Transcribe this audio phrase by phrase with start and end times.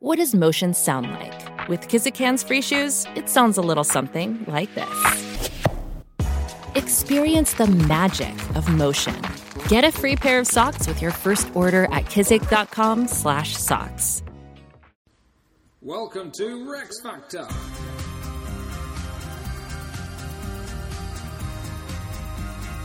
[0.00, 1.68] What does motion sound like?
[1.68, 5.50] With Kizikans free shoes, it sounds a little something like this.
[6.76, 9.20] Experience the magic of motion.
[9.66, 14.22] Get a free pair of socks with your first order at kizik.com/socks.
[15.82, 17.48] Welcome to Rex Factor.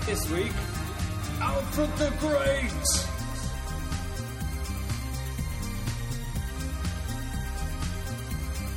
[0.07, 0.51] This week,
[1.39, 3.12] Alfred the Great.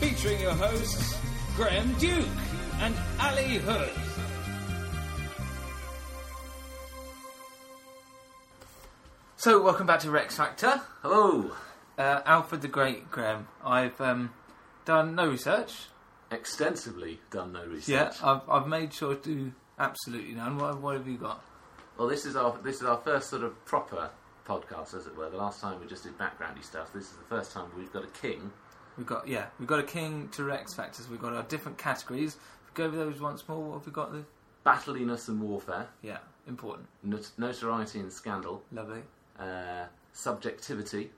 [0.01, 1.19] Featuring your hosts,
[1.57, 2.27] Graham Duke
[2.81, 3.91] and Ali Hood.
[9.37, 10.83] So, welcome back to Rex Factor.
[11.03, 11.53] Hello.
[11.97, 13.49] Uh, Alfred the Great, Graham.
[13.65, 14.35] I've um,
[14.85, 15.87] done no research.
[16.31, 17.89] Extensively done no research.
[17.89, 20.59] Yeah, I've, I've made sure to do absolutely none.
[20.59, 21.43] What, what have you got?
[21.97, 24.11] Well, this is our this is our first sort of proper
[24.47, 25.31] podcast, as it were.
[25.31, 26.93] The last time we just did backgroundy stuff.
[26.93, 28.53] This is the first time we've got a king.
[28.97, 31.09] We've got yeah, we've got a king to Rex factors.
[31.09, 32.37] We've got our different categories.
[32.37, 34.13] If we go over those once more, what have we got?
[34.13, 34.25] The
[34.65, 39.03] Battliness and warfare, yeah, important, not- notoriety and scandal, lovely.
[39.39, 41.11] uh, subjectivity.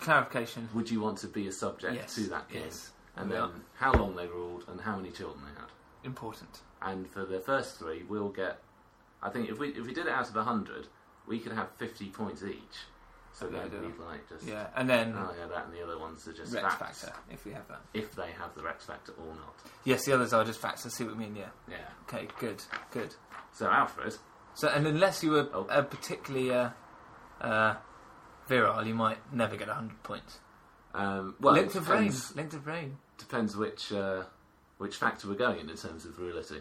[0.00, 0.68] Clarification.
[0.74, 2.62] Would you want to be a subject Yes, to that king?
[2.64, 2.92] yes.
[3.16, 3.48] And Yeah.
[3.52, 5.70] then how long they ruled and how many children they had.
[6.02, 6.60] Important.
[6.80, 8.62] And for the first three, we'll get.
[9.22, 10.88] I think if we if we did it out of hundred,
[11.26, 12.86] we could have fifty points each.
[13.34, 15.98] So then do we'd like just Yeah, and then Oh yeah, that and the other
[15.98, 17.02] ones are just Rex facts.
[17.02, 17.80] factor if we have that.
[17.92, 19.54] If they have the Rex factor or not.
[19.84, 20.86] Yes, the others are just facts.
[20.86, 21.34] I see what you mean.
[21.34, 21.48] Yeah.
[21.68, 21.76] Yeah.
[22.08, 22.28] Okay.
[22.38, 22.62] Good.
[22.92, 23.14] Good.
[23.52, 24.14] So Alfred,
[24.54, 25.66] So, and unless you were Oh.
[25.66, 26.70] uh, particularly uh,
[27.40, 27.74] uh,
[28.46, 30.38] virile, you might never get hundred points.
[30.94, 32.12] um, well, length of reign.
[32.36, 32.98] Length of reign.
[33.18, 34.22] depends which uh,
[34.78, 36.60] which factor we're going in in terms of virility.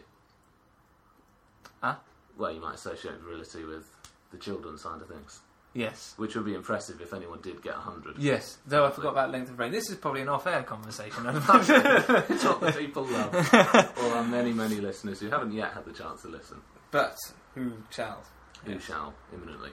[1.82, 1.96] Huh?
[2.38, 3.86] Well, you might associate virility with
[4.32, 5.42] the children side of things,
[5.74, 6.14] Yes.
[6.18, 8.18] which would be impressive if anyone did get hundred.
[8.18, 8.58] Yes.
[8.66, 9.72] Though I forgot about length of reign.
[9.72, 11.26] This is probably an off-air conversation.
[11.28, 13.34] it's what the people love,
[13.98, 17.18] or our many many listeners who haven't yet had the chance to listen, but
[17.56, 18.24] who shall?
[18.66, 19.72] who shall imminently.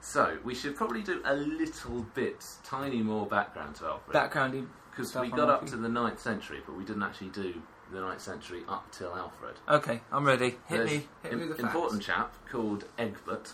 [0.00, 4.16] So we should probably do a little bit, tiny more background to Alfred.
[4.16, 4.66] Backgroundy.
[4.90, 7.54] Because we got up to the 9th century, but we didn't actually do
[7.92, 9.56] the 9th century up till Alfred.
[9.68, 10.50] Okay, I'm ready.
[10.50, 11.06] Hit There's me.
[11.22, 13.52] Hit im- me with the important chap called Egbert.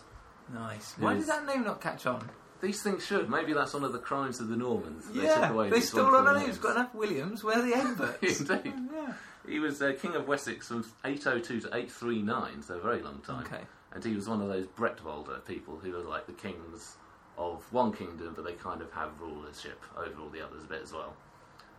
[0.52, 0.94] Nice.
[0.98, 2.28] Why did Who's- that name not catch on?
[2.60, 3.28] These things should.
[3.28, 5.06] Maybe that's one of the crimes of the Normans.
[5.10, 6.46] They yeah, took away they these stole wonderful our names.
[6.46, 6.58] names.
[6.58, 7.44] Got enough Williams.
[7.44, 8.50] Where are the Egberts?
[8.64, 8.74] Indeed.
[8.94, 9.12] yeah.
[9.46, 13.44] He was uh, King of Wessex from 802 to 839, so a very long time.
[13.44, 13.60] Okay.
[13.92, 16.96] And he was one of those Bretwalda people who are like the kings
[17.38, 20.80] of one kingdom, but they kind of have rulership over all the others a bit
[20.82, 21.14] as well.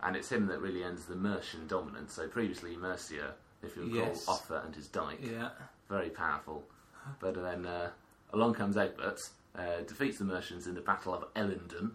[0.04, 2.12] And it's him that really ends the Mercian dominance.
[2.14, 4.28] So previously Mercia, if you recall, Yes.
[4.28, 5.50] Offa and his Dyke, Yeah.
[5.88, 6.64] very powerful.
[7.20, 7.90] But then uh,
[8.32, 11.92] along comes Egbert, uh, defeats the Mercians in the Battle of Ellendun.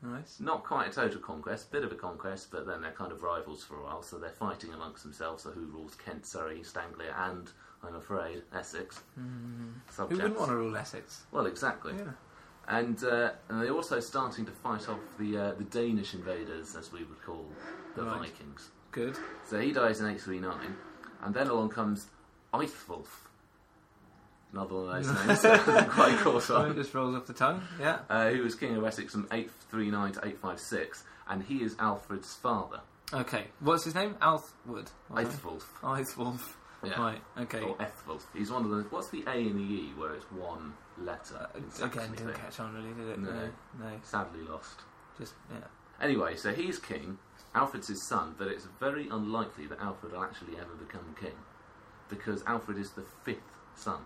[0.00, 0.38] Nice.
[0.38, 3.64] Not quite a total conquest, bit of a conquest, but then they're kind of rivals
[3.64, 5.42] for a while, so they're fighting amongst themselves.
[5.42, 7.50] So who rules Kent, Surrey, East Anglia, and
[7.82, 9.00] I'm afraid Essex?
[9.16, 9.22] Who
[9.90, 10.22] Subjects.
[10.22, 11.22] wouldn't want to rule Essex?
[11.32, 11.94] Well, exactly.
[11.98, 12.12] Yeah.
[12.68, 16.92] And, uh, and they're also starting to fight off the uh, the Danish invaders, as
[16.92, 17.46] we would call
[17.96, 18.20] the Right.
[18.28, 18.68] Vikings.
[18.92, 19.16] Good.
[19.46, 20.76] So he dies in 839,
[21.24, 22.06] and then along comes
[22.54, 23.06] Eithwulf.
[24.52, 27.62] Another one of those names quite caught So it just rolls off the tongue.
[27.80, 27.98] Yeah.
[28.08, 32.80] Uh, who was king of Essex from 839 to 856, and he is Alfred's father,
[33.12, 33.46] Okay.
[33.60, 34.16] What's his name?
[34.20, 34.90] Althwood.
[35.10, 35.64] Eithwulf.
[35.82, 36.40] Eithwolf.
[36.84, 37.00] Yeah.
[37.00, 37.20] Right.
[37.38, 37.60] Okay.
[37.60, 38.22] Or Ethwulf.
[38.34, 38.82] He's one of the.
[38.90, 41.48] What's the A and the E where it's one letter?
[41.54, 43.18] Uh, again, didn't catch on really, did it?
[43.18, 43.32] No.
[43.32, 43.50] No.
[43.80, 43.90] No.
[44.02, 44.82] Sadly lost.
[45.18, 45.66] Just yeah.
[46.00, 47.18] Anyway, so he's king.
[47.54, 51.32] Alfred's his son, but it's very unlikely that Alfred will actually ever become king,
[52.08, 54.00] because Alfred is the fifth son.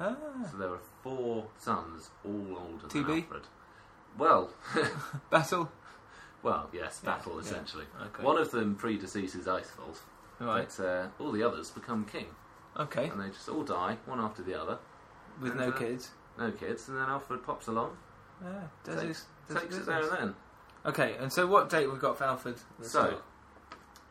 [0.00, 0.16] Ah.
[0.50, 3.22] So there are four sons, all older than TB?
[3.24, 3.42] Alfred.
[4.16, 4.50] Well,
[5.30, 5.70] Battle.
[6.42, 7.40] well, yes, Yeah, battle yeah.
[7.40, 7.84] essentially.
[8.00, 8.22] Okay.
[8.22, 9.98] One of them predeceases Eithwulf,
[10.40, 10.68] Right.
[10.78, 12.26] but uh, all the others become king,
[12.76, 13.08] Okay.
[13.08, 14.78] and they just all die one after the other.
[15.40, 16.10] With no uh, kids.
[16.38, 17.96] No kids, and then Alfred pops along,
[18.42, 18.60] Yeah.
[18.84, 20.34] Does takes, his, does takes his it there and then.
[20.86, 21.16] Okay.
[21.18, 22.56] And so, what date we got for Alfred?
[22.78, 23.20] the So,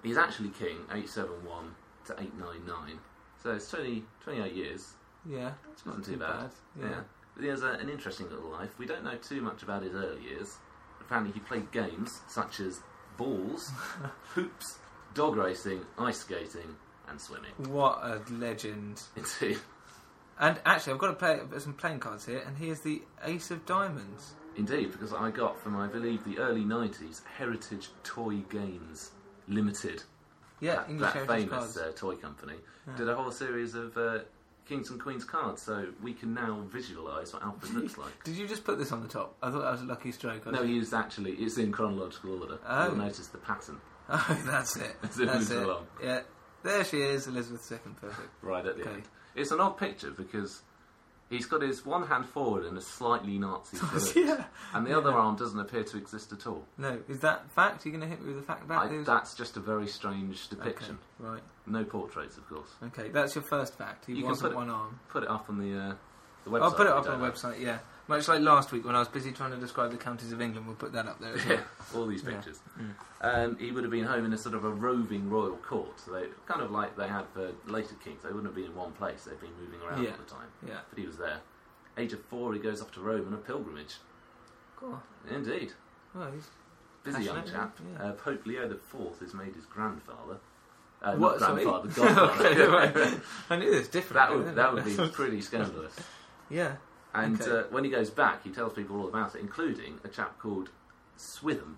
[0.04, 1.76] he's actually king 871
[2.06, 3.00] to 899.
[3.42, 4.94] So it's 20, 28 years.
[5.26, 6.50] Yeah, It's not too bad.
[6.80, 7.02] Yeah.
[7.36, 8.78] But he has a, an interesting little life.
[8.78, 10.58] We don't know too much about his early years.
[11.00, 12.82] Apparently, he played games such as
[13.18, 13.72] balls,
[14.34, 14.80] hoops,
[15.14, 16.76] dog racing, ice skating,
[17.10, 17.52] and swimming.
[17.70, 19.02] What a legend!
[19.16, 19.60] Indeed.
[20.40, 23.66] And actually, I've got to play some playing cards here, and here's the Ace of
[23.66, 24.34] Diamonds.
[24.56, 29.12] Indeed, because I got from, I believe, the early 90s Heritage Toy Games
[29.48, 30.04] Limited.
[30.60, 31.78] Yeah, that, English that heritage famous cards.
[31.78, 32.56] uh, toy company
[32.96, 34.20] did a whole series of uh,
[34.68, 38.24] kings and queens cards, so we can now visualise what Alfred looks like.
[38.24, 39.36] Did you just put this on the top?
[39.42, 40.46] I thought that was a lucky stroke.
[40.46, 41.32] No, was- he is actually.
[41.34, 42.60] It's in chronological order.
[42.68, 42.88] Oh.
[42.88, 43.80] You'll notice the pattern
[44.10, 44.96] Oh, that's it.
[45.04, 45.64] As it That's moves it.
[45.64, 45.88] along.
[46.02, 46.22] Yeah,
[46.64, 47.80] there she is, Elizabeth II.
[48.00, 48.30] Perfect.
[48.42, 48.92] right at the Okay.
[48.92, 49.04] end.
[49.36, 50.62] It's an odd picture because
[51.30, 54.44] he's got his one hand forward in a slightly Nazi salute, yeah.
[54.74, 56.64] and the other arm doesn't appear to exist at all.
[56.78, 57.86] No, is that fact?
[57.86, 59.06] Are you going to hit me with a fact about I, this?
[59.06, 60.98] that's just a very strange Okay, depiction.
[61.20, 61.42] right.
[61.66, 62.70] No portraits, of course.
[62.84, 64.06] Okay, that's your first fact.
[64.06, 65.00] He You can wasn't put it- one arm.
[65.10, 65.94] Put it up on the uh,
[66.46, 66.62] the website.
[66.62, 67.80] I'll put it up on the website, yeah.
[68.08, 70.66] Much like last week when I was busy trying to describe the counties of England,
[70.66, 71.58] we'll put that up there as well.
[71.58, 71.64] Yeah,
[72.00, 72.30] all these Yeah.
[72.32, 72.60] pictures.
[72.80, 72.94] Mm.
[73.20, 76.00] Um, he would have been home in a sort of a roving royal court.
[76.00, 78.24] So they kind of like they had for later kings.
[78.24, 79.26] They wouldn't have been in one place.
[79.26, 80.12] They'd been moving around Yeah.
[80.12, 80.48] all the time.
[80.66, 80.80] Yeah.
[80.90, 81.40] But he was there.
[81.98, 83.96] Age of four, he goes off to Rome on a pilgrimage.
[84.78, 85.02] Cool.
[85.30, 85.74] Indeed.
[86.14, 86.48] Well, he's
[87.04, 87.78] Busy young chap.
[88.00, 88.04] yeah.
[88.06, 90.38] Uh, Pope Leo the Fourth is made his grandfather.
[91.02, 92.46] Uh, What, not grandfather, godfather.
[92.52, 93.20] okay, right.
[93.50, 94.16] I knew this different.
[94.16, 95.96] that would that would be pretty scandalous.
[96.50, 96.76] yeah.
[97.18, 97.52] And Okay.
[97.52, 100.70] uh, when he goes back, he tells people all about it, including a chap called
[101.16, 101.78] Swithin,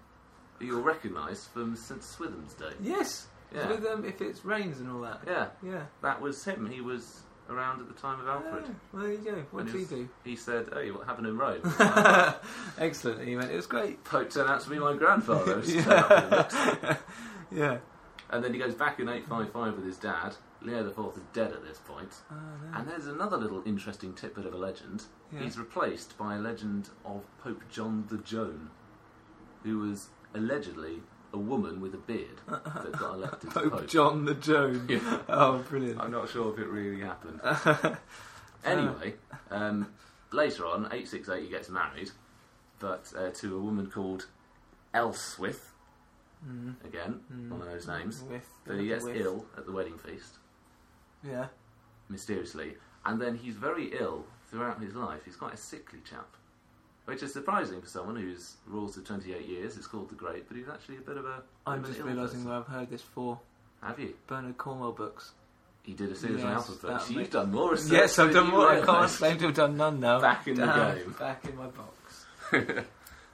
[0.59, 2.73] who you'll recognise from St Swithin's Day.
[2.81, 3.27] Yes.
[3.53, 3.67] Yeah.
[3.67, 5.21] With um, if it rains and all that.
[5.25, 5.83] Yeah, Yeah.
[6.01, 6.69] that was him.
[6.69, 8.65] He was around at the time of Alfred.
[8.67, 9.43] Ah, well, there you go.
[9.49, 10.09] What did he was- do?
[10.23, 11.61] He said, "Oh, what happened in Rome?"
[12.77, 13.27] Excellent.
[13.27, 13.49] He went.
[13.51, 14.03] It was great.
[14.03, 15.53] Pope turned out to be my grandfather.
[15.57, 17.01] It was turned up in the looks.
[17.51, 17.77] Yeah.
[18.29, 20.35] and then he goes back in 855 with his dad.
[20.61, 22.09] Leo the Fourth is dead at this point.
[22.31, 22.77] Oh, no.
[22.77, 25.03] And there's another little interesting tidbit of a legend.
[25.31, 25.39] Yeah.
[25.41, 28.69] He's replaced by a legend of Pope John the Joan,
[29.63, 31.01] who was allegedly
[31.31, 33.87] a woman with a beard that got elected Pope Pope.
[33.87, 34.85] John the Joan.
[34.89, 35.19] Yeah.
[35.29, 35.99] Oh, brilliant.
[36.01, 37.39] I'm not sure if it really happened.
[38.65, 39.13] Anyway,
[39.51, 39.87] um,
[40.33, 42.11] later on, 868, he gets married,
[42.79, 44.27] but uh, to a woman called
[44.93, 45.61] Ealhswith,
[46.47, 46.75] Mm.
[46.85, 47.19] again,
[47.49, 48.23] one of those names.
[48.29, 49.17] With, But he gets with.
[49.17, 50.38] ill at the wedding feast,
[51.23, 51.47] Yeah.
[52.09, 52.75] mysteriously,
[53.05, 55.21] and then he's very ill throughout his life.
[55.25, 56.27] He's quite a sickly chap,
[57.05, 59.77] which is surprising for someone who's ruled for 28 years.
[59.77, 61.43] It's called the Great, but he's actually a bit of a.
[61.67, 63.39] I'm just realising where I've heard this for
[63.83, 64.13] Have you?
[64.27, 65.31] Bernard Cornwell books.
[65.83, 67.07] He did a series Yes, of Alfred books.
[67.07, 67.91] that You've done more research.
[67.93, 68.69] yes, I've done more.
[68.69, 70.19] I can't claim to have done none now.
[70.19, 71.15] Back in the game.
[71.17, 72.25] Back in my box.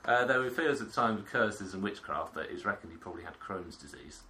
[0.08, 2.92] Uh, there were fears at the time of curses and witchcraft that it was reckoned
[2.92, 4.22] he probably had Crohn's disease.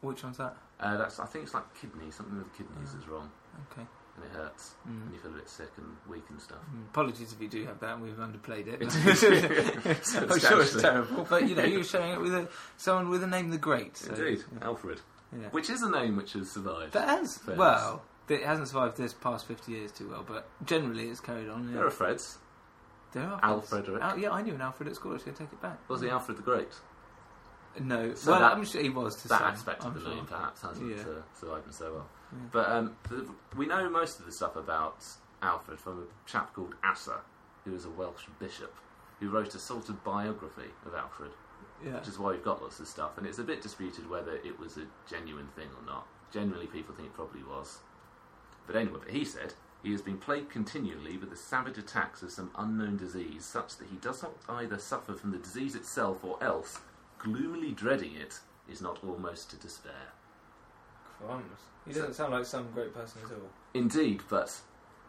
[0.00, 0.56] Which one's that?
[0.80, 2.98] Uh, that's I think it's like kidney, something with the kidneys Oh.
[2.98, 3.30] is wrong,
[3.72, 3.86] Okay.
[4.16, 5.02] and it hurts, Mm.
[5.02, 6.58] and you feel a bit sick and weak and stuff.
[6.72, 8.80] Mm, Apologies if you do have that and we've underplayed it.
[10.30, 13.26] I'm sure it's terrible, but you know, you're showing it with a, someone with a
[13.26, 13.96] name the Great.
[13.96, 14.64] So, Indeed, yeah.
[14.66, 15.00] Alfred,
[15.32, 15.48] Yeah.
[15.50, 16.92] which is a name which has survived.
[16.92, 17.58] That has, Fairness.
[17.58, 21.68] well, it hasn't survived this past 50 years too well, but generally it's carried on.
[21.68, 21.74] Yeah.
[21.78, 22.36] There are Freds.
[23.12, 23.92] There are Alfred, Freds.
[24.00, 24.02] right?
[24.12, 25.10] Al- yeah, I knew an Alfred at school.
[25.12, 25.78] I was going to take it back.
[25.88, 26.68] Was he Alfred the Great?
[27.80, 29.46] No, So well, that- I'm sure he was to that some.
[29.48, 30.14] aspect I'm of the sure.
[30.14, 31.02] name perhaps hasn't Yeah.
[31.02, 32.08] uh, survived him so well.
[32.32, 32.38] Yeah.
[32.52, 32.96] But um,
[33.56, 35.04] we know most of the stuff about
[35.42, 37.20] Alfred from a chap called Asser,
[37.64, 38.74] who was a Welsh bishop,
[39.20, 41.32] who wrote a sort of biography of Alfred.
[41.84, 41.94] Yeah.
[42.00, 43.16] which is why we've got lots of stuff.
[43.18, 46.08] And it's a bit disputed whether it was a genuine thing or not.
[46.32, 47.78] Generally, people think it probably was.
[48.66, 49.54] But anyway, but he said
[49.84, 53.86] he has been plagued continually with the savage attacks of some unknown disease, such that
[53.88, 56.80] he does not either suffer from the disease itself or else,
[57.18, 60.12] gloomily dreading it, is not almost to despair.
[61.18, 61.60] Crumbs.
[61.86, 63.48] He doesn't sound like some great person at all.
[63.74, 64.60] Indeed, but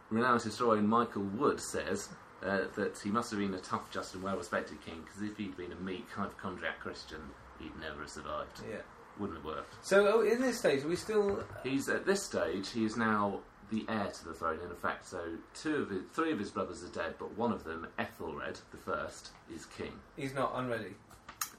[0.09, 2.09] renowned historian Michael Wood says
[2.43, 5.37] uh, that he must have been a tough, just, and well respected king, because if
[5.37, 7.19] he'd been a meek, hypochondriac Christian,
[7.59, 8.61] he'd never have survived.
[8.69, 8.77] Yeah.
[9.19, 9.85] Wouldn't have worked.
[9.85, 11.43] So oh, in this stage, we still.
[11.63, 12.69] He's at this stage.
[12.69, 14.59] He is now the heir to the throne.
[14.63, 15.21] In effect, so
[15.53, 18.77] two of his, three of his brothers are dead, but one of them, Ethelred the
[18.77, 19.91] first, is king.
[20.15, 20.95] He's not unready.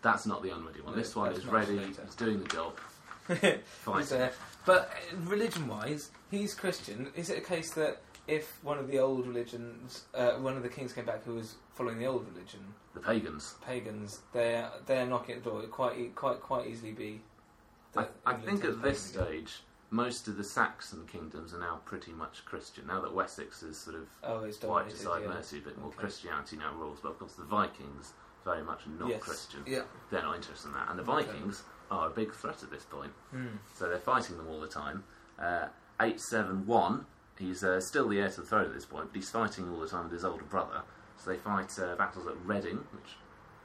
[0.03, 0.93] That's not the unready one.
[0.95, 1.79] No, this one is ready.
[1.79, 2.77] He's doing the job.
[3.85, 4.21] Fighting.
[4.23, 4.31] uh,
[4.67, 4.93] but
[5.25, 7.09] religion wise, he's Christian.
[7.15, 10.69] Is it a case that if one of the old religions, uh, one of the
[10.69, 12.61] kings came back who was following the old religion,
[12.95, 13.55] The pagans.
[13.65, 15.63] pagans, they're they're knocking at the door.
[15.63, 17.21] It quite quite quite easily be.
[17.97, 22.45] I, I think at this stage, most of the Saxon kingdoms are now pretty much
[22.45, 22.87] Christian.
[22.87, 24.97] Now that Wessex is sort of Oh, it's quite dominated.
[24.99, 25.35] decided yeah.
[25.35, 25.99] mercy, a bit more Okay.
[25.99, 26.99] Christianity now rules.
[27.03, 28.13] But of course, the Vikings
[28.45, 29.23] very much not Yes.
[29.23, 29.63] Christian.
[29.67, 29.83] Yeah.
[30.11, 31.25] They're not interested in that, and the Okay.
[31.27, 33.13] Vikings are a big threat at this point.
[33.31, 33.47] Hmm.
[33.75, 35.05] So they're fighting them all the time.
[35.39, 35.67] Uh,
[36.01, 37.07] 871,
[37.39, 39.81] he's uh, still the heir to the throne at this point, but he's fighting all
[39.81, 40.83] the time with his older brother.
[41.17, 43.17] So they fight uh, battles at Reading, which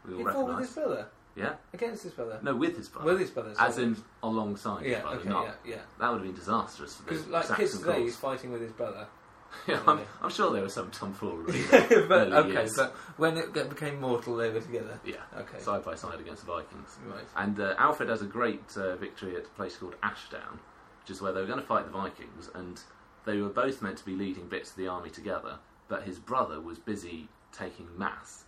[0.05, 0.65] we all fought with recognise.
[0.67, 1.53] his brother Yeah?
[1.73, 2.39] against his brother.
[2.41, 3.11] No, with his brother.
[3.11, 3.53] With his brother.
[3.59, 5.17] As in alongside yeah, his brother.
[5.19, 5.81] okay, not, yeah, yeah.
[5.99, 8.61] That would have been disastrous for the Because like Saxon kids today, he's fighting with
[8.61, 9.07] his brother.
[9.67, 11.63] yeah, I'm, I'm sure there was some tomfoolery.
[11.71, 12.73] but early okay, years.
[12.75, 14.99] but when it get- became mortal, they were together.
[15.05, 15.59] Yeah, Okay.
[15.59, 16.97] side by side against the Vikings.
[17.05, 17.23] Right.
[17.35, 20.59] And uh, Alfred has a great uh, victory at a place called Ashdown,
[21.01, 22.79] which is where they were going to fight the Vikings, and
[23.25, 25.57] they were both meant to be leading bits of the army together,
[25.87, 28.43] but his brother was busy taking mass,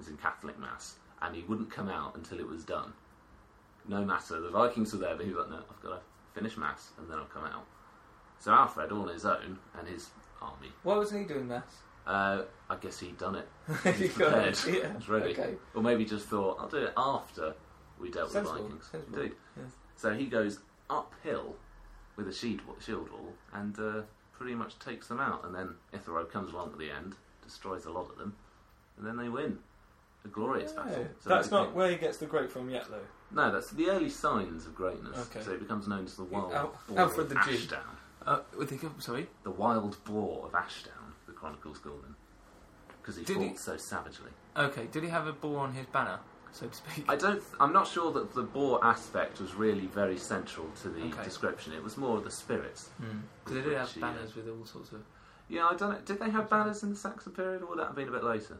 [0.00, 2.92] as in Catholic mass, and he wouldn't come out until it was done.
[3.88, 6.00] No matter, the Vikings were there, but he was like, no, I've got to
[6.34, 7.64] finish mass and then I'll come out.
[8.38, 10.08] So Alfred, all on his own, and his
[10.42, 11.74] army, Why wasn't he doing maths?
[12.06, 13.48] uh, I guess he'd done it.
[13.84, 14.54] He He's got prepared.
[14.54, 14.92] it, yeah.
[14.98, 15.30] He's ready.
[15.32, 15.54] Okay.
[15.74, 17.54] Or maybe just thought, I'll do it after
[17.98, 18.88] we dealt Sensible, with the Vikings.
[18.90, 19.36] sensible, Indeed.
[19.56, 19.66] yes.
[19.96, 21.56] So he goes uphill
[22.16, 25.44] with a shield, shield wall and uh, pretty much takes them out.
[25.44, 28.34] And then Ethelred comes along at the end, destroys a lot of them,
[28.98, 29.58] and then they win.
[30.24, 30.82] A glorious Yeah.
[30.84, 31.06] battle.
[31.20, 32.98] So That's not where he gets the great from yet, though.
[33.32, 35.16] No, that's the early signs of greatness.
[35.30, 35.42] Okay.
[35.44, 37.52] So it becomes known as the wild Al- Alfred the Jew.
[37.52, 37.80] Ashdown.
[38.26, 39.26] Uh, with the, sorry?
[39.44, 42.16] The wild boar of Ashdown, the chronicles call him.
[43.00, 44.30] Because he Did fought he- so savagely.
[44.56, 46.18] Okay, did he have a boar on his banner,
[46.52, 47.04] so to speak?
[47.08, 47.42] I don't.
[47.60, 51.24] I'm not sure that the boar aspect was really very central to the Okay.
[51.24, 51.72] description.
[51.72, 52.90] It was more the spirits.
[53.44, 55.02] Because they did have Which banners with all sorts of.
[55.48, 55.98] Yeah, I don't know.
[56.04, 58.22] Did they have banners in the Saxon period, or would that have been a bit
[58.24, 58.58] later?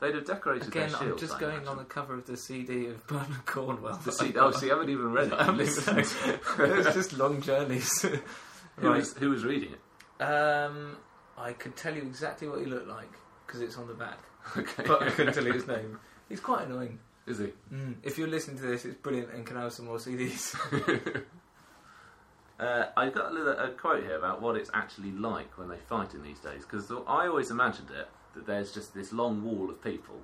[0.00, 1.86] They'd have decorated Again, their I'm just I going on the imagine.
[1.88, 3.96] cover of the CD of Bernard Cornwell.
[4.04, 5.32] The oh, so you haven't even read it.
[5.38, 7.90] I haven't even it's just long journeys.
[8.76, 8.96] who, right.
[8.98, 10.22] was, who was reading it?
[10.22, 10.96] Um,
[11.36, 13.10] I could tell you exactly what he looked like
[13.46, 14.18] because it's on the back,
[14.56, 14.84] Okay.
[14.86, 15.98] but I couldn't tell you his name.
[16.28, 16.98] He's quite annoying.
[17.26, 17.48] Is he?
[17.72, 17.96] Mm.
[18.02, 20.54] If you're listening to this, it's brilliant and can I have some more CDs.
[22.58, 25.76] Uh, I've got a, little, a quote here about what it's actually like when they
[25.76, 29.68] fight in these days, because I always imagined it that there's just this long wall
[29.68, 30.14] of people,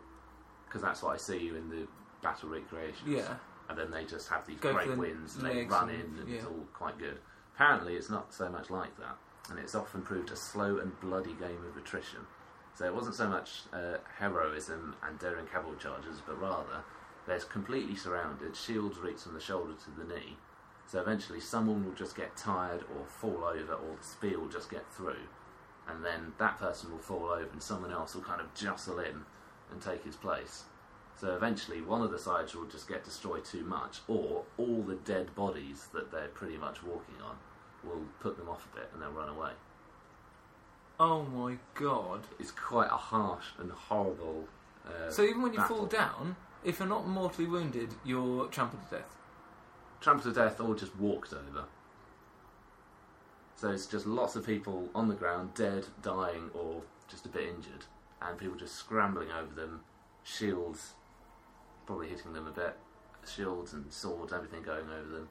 [0.66, 1.86] because that's what I see in the
[2.22, 3.06] battle recreations.
[3.06, 3.34] yeah.
[3.68, 6.28] And then they just have these Go great wins and they run and- in and
[6.28, 6.36] yeah.
[6.36, 7.18] it's all quite good.
[7.54, 9.16] Apparently, it's not so much like that,
[9.50, 12.20] and it's often proved a slow and bloody game of attrition.
[12.74, 16.82] So it wasn't so much uh, heroism and daring cavalry charges, but rather
[17.26, 20.36] they're completely surrounded, shields reach from the shoulder to the knee.
[20.86, 24.70] So eventually, someone will just get tired or fall over, or the spear will just
[24.70, 25.28] get through,
[25.88, 29.24] and then that person will fall over, and someone else will kind of jostle in
[29.70, 30.64] and take his place.
[31.20, 34.96] So eventually, one of the sides will just get destroyed too much, or all the
[34.96, 37.36] dead bodies that they're pretty much walking on
[37.84, 39.52] will put them off a bit and they'll run away.
[40.98, 42.20] Oh my god.
[42.38, 44.46] It's quite a harsh and horrible.
[44.86, 45.76] Uh, So even when you battle.
[45.78, 49.16] fall down, if you're not mortally wounded, you're trampled to death.
[50.00, 51.64] trampled to death or just walked over.
[53.56, 57.44] So it's just lots of people on the ground, dead, dying, or just a bit
[57.48, 57.84] injured,
[58.20, 59.82] and people just scrambling over them,
[60.24, 60.94] shields
[61.86, 62.76] probably hitting them a bit,
[63.26, 65.28] shields and swords, everything going over them.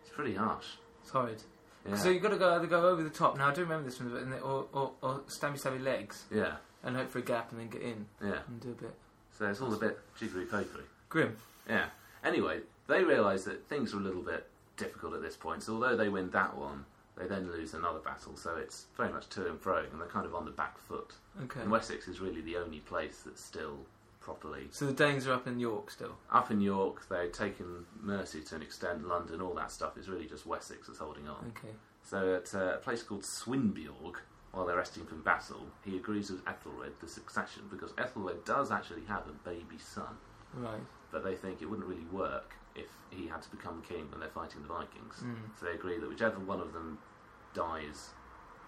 [0.00, 0.66] It's pretty harsh.
[1.02, 1.42] It's horrid.
[1.88, 1.96] Yeah.
[1.96, 3.36] So you've got to go either go over the top.
[3.36, 6.96] Now I do remember this one, but- or, or, or stabby stabby legs yeah, and
[6.96, 8.38] hope for a gap and then get in yeah.
[8.46, 8.94] and do a bit.
[9.36, 10.84] So it's all a bit jiggery pokery.
[11.08, 11.36] Grim.
[11.68, 11.86] Yeah.
[12.24, 15.62] Anyway, they realise that things are a little bit difficult at this point.
[15.62, 16.84] So although they win that one,
[17.16, 18.36] they then lose another battle.
[18.36, 21.12] So it's very much to and fro, and they're kind of on the back foot.
[21.44, 21.60] Okay.
[21.60, 23.78] And Wessex is really the only place that's still
[24.22, 26.16] properly So the Danes are up in York still.
[26.30, 27.06] up in York.
[27.08, 29.06] They've taken Mercia to an extent.
[29.06, 31.52] London, all that stuff is really just Wessex that's holding on.
[31.56, 31.74] Okay.
[32.02, 34.16] So at uh, a place called Swinbeorg,
[34.52, 39.04] while they're resting from battle, he agrees with Ethelred the succession because Ethelred does actually
[39.08, 40.16] have a baby son.
[40.54, 40.80] Right.
[41.10, 44.28] but they think it wouldn't really work if he had to become king when they're
[44.28, 45.22] fighting the Vikings.
[45.24, 45.34] Mm.
[45.58, 46.98] So they agree that whichever one of them
[47.54, 48.10] dies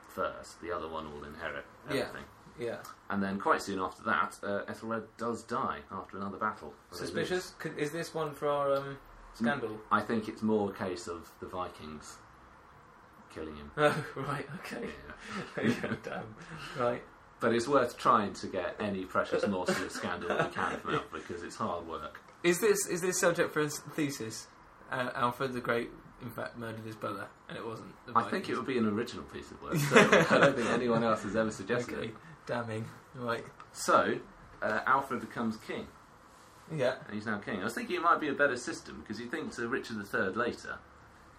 [0.09, 2.01] first, the other one will inherit Yeah.
[2.03, 2.25] everything.
[2.59, 2.77] Yeah.
[3.11, 6.69] And then quite soon after that, uh, Ethelred does die after another battle.
[6.89, 7.11] where they lose.
[7.11, 7.55] Suspicious?
[7.59, 8.99] Could, is this one for our um,
[9.35, 9.79] scandal?
[9.91, 12.17] I think it's more a case of the Vikings
[13.35, 13.71] killing him.
[13.77, 14.47] Oh, right.
[14.61, 14.89] Okay.
[15.57, 15.63] Yeah.
[15.83, 16.35] yeah, damn.
[16.79, 17.03] Right.
[17.41, 21.23] But it's worth trying to get any precious morsel of scandal we can from Alfred
[21.29, 22.21] because it's hard work.
[22.43, 24.47] Is this is this subject for a thesis?
[24.91, 25.91] Uh, Alfred the Great,
[26.23, 27.93] in fact, murdered his brother, and it wasn't.
[28.07, 29.77] The I think it would be an original piece of work.
[29.77, 30.19] certainly.
[30.31, 32.07] I don't think anyone else has ever suggested Okay.
[32.09, 32.15] it.
[32.47, 32.85] Damning.
[33.15, 33.45] Right.
[33.73, 34.19] So,
[34.63, 35.87] uh, Alfred becomes king,
[36.73, 36.97] Yeah.
[37.07, 37.61] and he's now king.
[37.61, 40.31] I was thinking it might be a better system because you think to Richard III
[40.35, 40.79] later,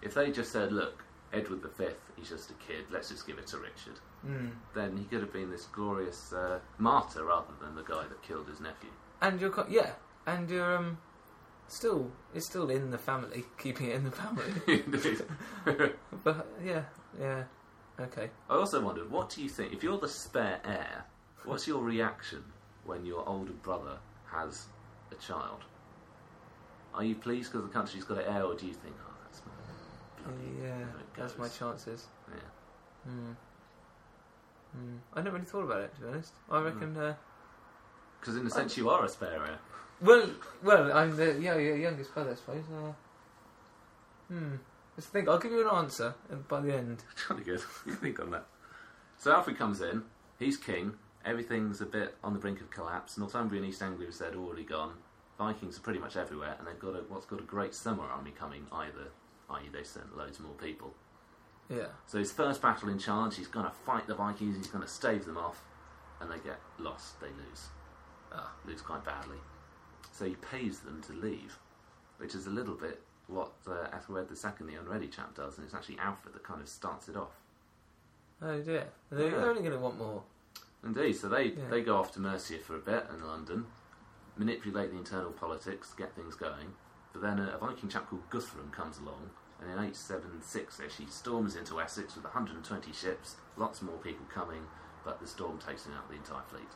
[0.02, 2.86] if they just said, "Look, Edward V, he's just a kid.
[2.90, 4.52] Let's just give it to Richard," Mm.
[4.74, 8.48] then he could have been this glorious uh, martyr rather than the guy that killed
[8.48, 8.90] his nephew.
[9.20, 9.92] And you're co- yeah,
[10.26, 10.98] and you're um
[11.68, 14.82] still it's still in the family, keeping it in the family.
[16.24, 16.84] but yeah,
[17.20, 17.44] yeah.
[17.98, 18.30] Okay.
[18.50, 21.04] I also wondered, what do you think if you're the spare heir?
[21.44, 22.42] What's your reaction
[22.84, 23.96] when your older brother
[24.30, 24.66] has
[25.12, 25.62] a child?
[26.94, 29.42] Are you pleased because the country's got an heir, or do you think, oh, that's
[29.46, 30.84] my bloody Yeah,
[31.16, 32.06] that's my chances.
[32.28, 33.10] Yeah.
[33.10, 33.32] Hmm.
[34.72, 34.96] Hmm.
[35.14, 36.32] I never really thought about it to be honest.
[36.50, 36.96] I reckon.
[36.96, 37.14] Uh,
[38.20, 39.58] Because in a sense, you are a spare heir.
[40.00, 40.28] well,
[40.62, 42.64] well, I'm the yeah, yeah, youngest brother, I suppose.
[42.70, 42.92] Uh,
[44.28, 44.54] hmm.
[44.96, 45.28] Let's think.
[45.28, 47.04] I'll give you an answer uh, by the end.
[47.28, 47.62] Jolly good.
[47.84, 48.46] You think on that.
[49.18, 50.02] So Alfred comes in,
[50.38, 53.18] he's king, everything's a bit on the brink of collapse.
[53.18, 54.92] Northumbria and East Anglia, as said, already gone.
[55.38, 58.30] Vikings are pretty much everywhere, and they've got a, what's got a great summer army
[58.30, 59.08] coming either,
[59.50, 60.94] i.e., they sent loads more people.
[61.68, 61.88] Yeah.
[62.06, 64.90] So his first battle in charge, he's going to fight the Vikings, he's going to
[64.90, 65.62] stave them off,
[66.20, 67.66] and they get lost, they lose.
[68.32, 68.52] Ah.
[68.66, 69.36] Lose quite badly.
[70.12, 71.58] So he pays them to leave,
[72.18, 75.74] which is a little bit what uh, Ethelred II, the unready chap, does, and it's
[75.74, 77.32] actually Alfred that kind of starts it off.
[78.42, 78.86] Oh dear.
[79.10, 79.44] They're Yeah.
[79.44, 80.22] only going to want more.
[80.84, 81.68] Indeed, so they, Yeah.
[81.68, 83.66] they go off to Mercia for a bit in London,
[84.36, 86.74] manipulate the internal politics, get things going.
[87.12, 89.30] But then a, a Viking chap called Guthrum comes along,
[89.60, 94.66] and in 876 ish, he storms into Essex with 120 ships, lots more people coming,
[95.04, 96.68] but the storm takes him out the entire fleet.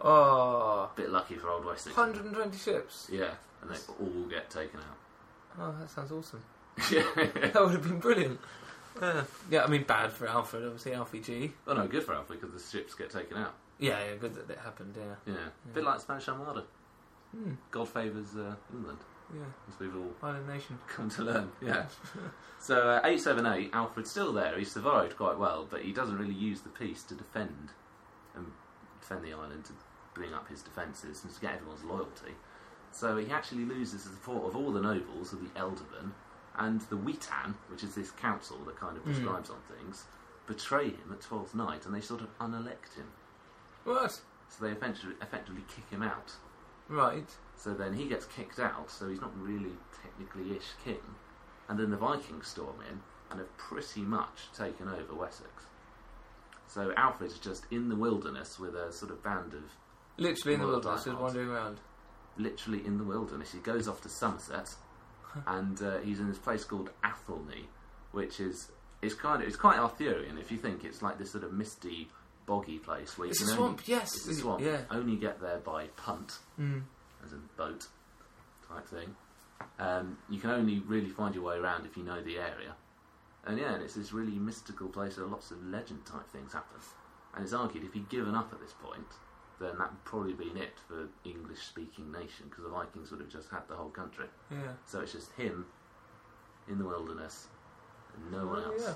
[0.00, 1.96] Oh, Bit lucky for old Wessex.
[1.96, 3.08] 120 ships.
[3.10, 4.96] Yeah, and they all get taken out.
[5.58, 6.42] Oh, that sounds awesome.
[6.90, 7.04] yeah.
[7.52, 8.40] That would have been brilliant.
[9.00, 9.24] Yeah.
[9.50, 11.52] yeah, I mean, bad for Alfred, obviously, Alfie G.
[11.66, 13.54] Oh no, good for Alfred because the ships get taken out.
[13.78, 15.32] Yeah, yeah, good that it happened, yeah.
[15.34, 16.64] Yeah, a bit like Spanish Armada.
[17.34, 18.98] Hmm, God favours uh, England,
[19.34, 19.42] yeah.
[19.68, 20.78] as we've all Island Nation.
[20.86, 21.50] come to learn.
[21.60, 21.86] Yeah.
[22.60, 24.56] so uh, 878, Alfred's still there.
[24.56, 27.70] He survived quite well, but he doesn't really use the peace to defend
[28.36, 28.46] and
[29.00, 29.72] defend the island to
[30.14, 32.32] bring up his defences and to get everyone's loyalty.
[32.94, 36.12] So he actually loses the support of all the nobles of the ealdormen
[36.56, 39.06] and the Witan, which is this council that kind of Mm.
[39.06, 40.04] prescribes on things,
[40.46, 43.10] betray him at Twelfth Night and they sort of unelect him.
[43.82, 44.20] What?
[44.48, 46.36] So they effectively, effectively kick him out.
[46.88, 47.28] Right.
[47.56, 51.16] So then he gets kicked out, so he's not really technically ish king.
[51.68, 55.64] And then the Vikings storm in and have pretty much taken over Wessex.
[56.68, 59.64] So Alfred is just in the wilderness with a sort of band of
[60.16, 61.80] Literally in the wilderness, just wandering around.
[62.36, 63.52] Literally in the wilderness.
[63.52, 64.74] He goes off to Somerset,
[65.46, 67.68] and uh, he's in this place called Athelney,
[68.12, 68.70] which is
[69.02, 72.08] it's kind of it's quite Arthurian if you think it's like this sort of misty,
[72.46, 74.14] boggy place where you It's a can swamp, only, yes.
[74.16, 74.60] it's a swamp.
[74.62, 74.80] Yeah.
[74.90, 76.82] Only get there by punt, Mm.
[77.24, 77.86] as in boat
[78.68, 79.14] type thing.
[79.78, 82.74] Um, you can only really find your way around if you know the area.
[83.46, 86.80] And yeah, and it's this really mystical place where lots of legend type things happen.
[87.34, 89.06] And it's argued if he'd given up at this point,
[89.60, 93.28] then that would probably been it for English speaking nation because the Vikings would have
[93.30, 94.26] just had the whole country.
[94.50, 94.58] Yeah.
[94.86, 95.66] So it's just him
[96.68, 97.46] in the wilderness
[98.16, 98.82] and no one else.
[98.82, 98.94] yeah.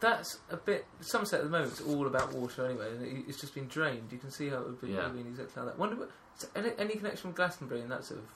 [0.00, 0.84] That's a bit.
[1.00, 4.12] Somerset at the moment is all about water anyway, and it's just been drained.
[4.12, 5.08] You can see how it would be Yeah.
[5.08, 5.78] been exactly like that.
[5.78, 6.10] Wonder what,
[6.54, 8.26] any, any connection with Glastonbury and that sort of.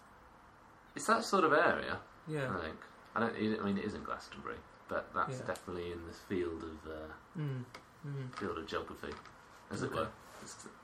[0.97, 2.51] It's that sort of area, Yeah.
[2.57, 2.77] I think.
[3.15, 3.35] I don't.
[3.37, 4.57] I mean, it isn't Glastonbury,
[4.89, 5.47] but that's Yeah.
[5.47, 7.65] definitely in the field of uh, Mm.
[8.07, 8.39] Mm.
[8.39, 9.13] field of geography,
[9.71, 10.09] as it were.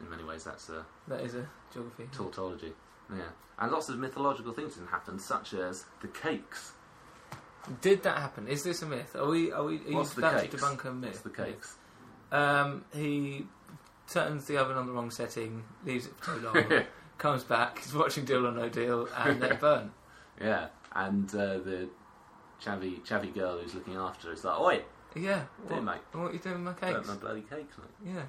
[0.00, 2.08] In many ways, that's uh, That is a geography.
[2.12, 2.72] tautology.
[3.10, 3.22] Yeah,
[3.58, 6.72] and lots of mythological things can happen, such as the cakes.
[7.80, 8.46] Did that happen?
[8.48, 9.14] Is this a myth?
[9.16, 9.50] Are we?
[9.52, 9.76] Are we?
[9.76, 10.54] Are What's you the about cakes?
[10.54, 11.10] to debunk a myth?
[11.10, 11.76] What's the cakes?
[12.32, 13.46] Um, he
[14.10, 16.82] turns the oven on the wrong setting, leaves it for too long,
[17.18, 19.92] comes back, he's watching Deal or No Deal, and they burn.
[20.40, 21.88] yeah, and uh, the
[22.62, 24.82] chavvy chavvy girl who's looking after is like, "Oi,
[25.14, 25.44] Yeah.
[25.68, 27.08] dear What, mate, what are you doing with my burnt cakes?
[27.08, 28.22] my bloody cakes, mate." Yeah.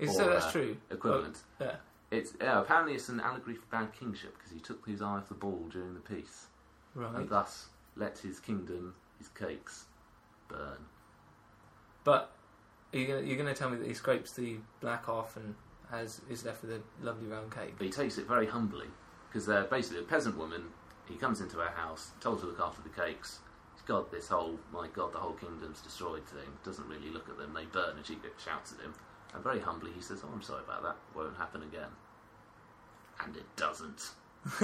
[0.00, 0.76] Is, that's uh, true.
[0.90, 1.38] Equivalent.
[1.60, 1.76] Oh, yeah.
[2.10, 2.60] It's yeah.
[2.60, 5.68] Apparently, it's an allegory for bad kingship because he took his eye off the ball
[5.70, 6.46] during the peace,
[6.94, 7.14] Right.
[7.14, 9.84] and thus let his kingdom, his cakes,
[10.48, 10.78] burn.
[12.02, 12.32] But
[12.92, 15.54] you're gonna, you're gonna tell me that he scrapes the black off and
[15.90, 17.74] has is left with a lovely round cake.
[17.76, 18.86] But he takes it very humbly
[19.28, 20.64] because they're basically a peasant woman.
[21.08, 23.40] He comes into her house, told to look after the cakes.
[23.74, 26.48] He's got this whole my god, the whole kingdom's destroyed thing.
[26.64, 27.52] Doesn't really look at them.
[27.54, 28.94] They burn, and she shouts at him.
[29.34, 30.96] And very humbly, he says, "Oh, I'm sorry about that.
[31.14, 31.90] Won't happen again."
[33.24, 34.10] And it doesn't.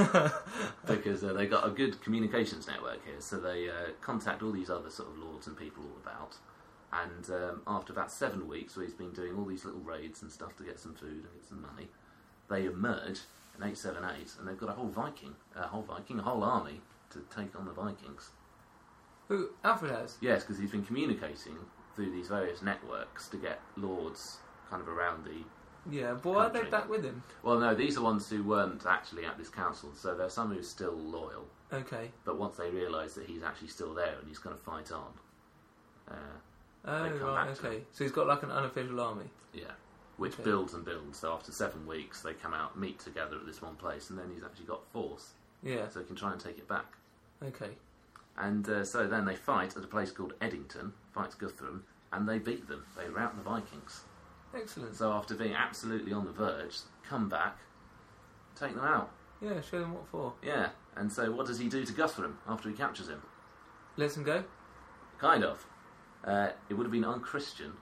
[0.87, 4.71] because uh, they got a good communications network here, so they uh, contact all these
[4.71, 6.37] other sort of lords and people all about.
[6.93, 10.33] And um, after about seven weeks, where he's been doing all these little raids and
[10.33, 11.89] stuff to get some food and get some money,
[12.49, 13.21] they emerge
[13.57, 17.25] in 878 and they've got a whole Viking, a whole Viking, a whole army to
[17.35, 18.31] take on the Vikings.
[19.29, 20.17] Who Alfred has?
[20.21, 21.57] Yes, because he's been communicating
[21.95, 25.45] through these various networks to get lords kind of around the.
[25.89, 26.71] Yeah, but why are they Country.
[26.71, 27.23] back with him?
[27.45, 30.53] Well, no, these are ones who weren't actually at this council, so there are some
[30.53, 32.11] who are still loyal, Okay.
[32.25, 35.13] but once they realise that he's actually still there and he's going to fight on,
[36.11, 36.15] uh,
[36.89, 37.83] Oh They come right, back to okay.
[37.93, 39.31] So he's got like an unofficial army.
[39.53, 39.73] yeah,
[40.17, 40.43] which Okay.
[40.45, 41.19] builds and builds.
[41.19, 44.31] So after seven weeks, they come out, meet together at this one place, and then
[44.35, 45.89] he's actually got force, Yeah.
[45.89, 46.87] so he can try and take it back.
[47.45, 47.71] Okay.
[48.37, 52.39] And uh, so then they fight at a place called Edington, fights Guthrum, and they
[52.39, 52.85] beat them.
[52.97, 54.03] They rout the Vikings.
[54.55, 54.95] Excellent.
[54.97, 56.79] So after being absolutely on the verge,
[57.09, 57.59] come back,
[58.59, 59.11] take them out.
[59.41, 60.33] Yeah, show them what for.
[60.43, 60.71] Yeah.
[60.97, 63.23] And so what does he do to Guthrum after he captures him?
[63.97, 64.45] Let him go.
[65.19, 65.65] Kind of.
[66.25, 67.73] Uh, it would have been unchristian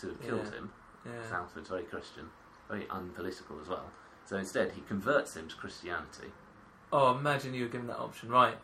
[0.00, 0.50] to have killed Yeah.
[0.58, 0.72] him.
[1.06, 1.36] Yeah.
[1.38, 2.28] Alfred's very Christian,
[2.68, 3.90] very unpolitical as well.
[4.26, 6.28] So instead, he converts him to Christianity.
[6.92, 8.56] Oh, imagine you were given that option, right?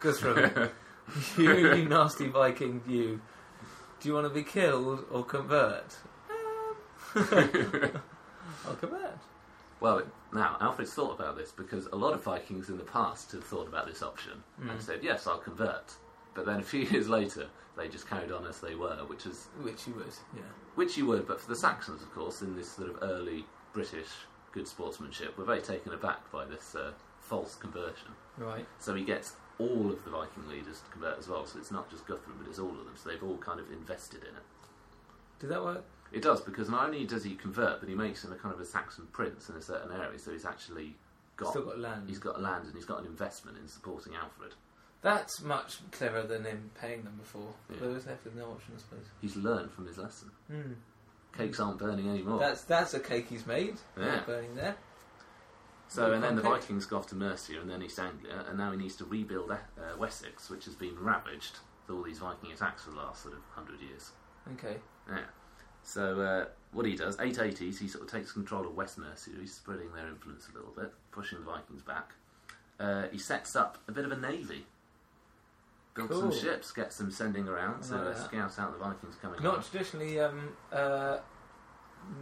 [0.00, 0.70] Guthrum,
[1.36, 3.20] you, you nasty Viking, you.
[4.00, 5.96] Do you want to be killed or convert?
[8.66, 9.18] I'll convert.
[9.80, 13.42] Well, now Alfred's thought about this because a lot of Vikings in the past had
[13.42, 14.82] thought about this option and Mm.
[14.82, 15.94] said, "Yes, I'll convert."
[16.34, 19.46] But then a few years later, they just carried on as they were, which is
[19.62, 20.42] Which you would, yeah.
[20.74, 21.26] which you would.
[21.26, 24.08] But for the Saxons, of course, in this sort of early British
[24.52, 28.08] good sportsmanship, were very taken aback by this uh, false conversion.
[28.36, 28.66] Right.
[28.80, 31.46] So he gets all of the Viking leaders to convert as well.
[31.46, 32.94] So it's not just Guthrum, but it's all of them.
[32.96, 34.42] So they've all kind of invested in it.
[35.38, 35.84] Did that work?
[36.12, 38.60] It does because not only does he convert, but he makes him a kind of
[38.60, 40.18] a Saxon prince in a certain area.
[40.18, 40.96] So he's actually
[41.36, 42.08] got Still got land.
[42.08, 44.54] he's got land and he's got an investment in supporting Alfred.
[45.02, 47.54] That's much cleverer than him paying them before.
[47.70, 47.76] Yeah.
[47.80, 49.06] There was left with no option, I suppose.
[49.22, 50.30] He's learned from his lesson.
[50.50, 50.72] Hmm.
[51.36, 52.38] Cakes aren't burning anymore.
[52.40, 53.76] That's that's a cake he's made.
[53.98, 54.16] Yeah.
[54.16, 54.76] Not burning there.
[55.88, 56.42] so and then the.
[56.42, 59.50] Vikings go off to Mercia and then East Anglia, and now he needs to rebuild
[59.52, 59.56] uh,
[59.98, 63.40] Wessex, which has been ravaged with all these Viking attacks for the last sort of
[63.54, 64.10] hundred years.
[64.54, 64.76] Okay.
[65.08, 65.20] Yeah.
[65.82, 69.30] So uh, what he does, 880s, he sort of takes control of West Mercia.
[69.40, 72.12] He's spreading their influence a little bit, pushing the Vikings back.
[72.78, 74.66] Uh, he sets up a bit of a navy.
[75.94, 79.42] Builds some ships, gets them sending around to uh, scout out the Vikings coming.
[79.42, 79.62] Not on.
[79.64, 81.18] traditionally um, uh,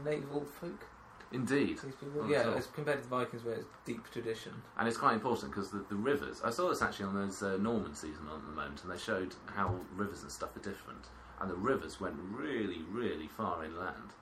[0.04, 0.86] naval folk.
[1.30, 2.22] Indeed, These people.
[2.22, 4.52] Not yeah, as compared to the Vikings, where it's deep tradition.
[4.78, 6.40] and it's quite important because the, the rivers.
[6.42, 9.34] I saw this actually on those uh, Norman season on the moment, and they showed
[9.44, 11.04] how rivers and stuff are different.
[11.40, 14.12] And the rivers went really, really far inland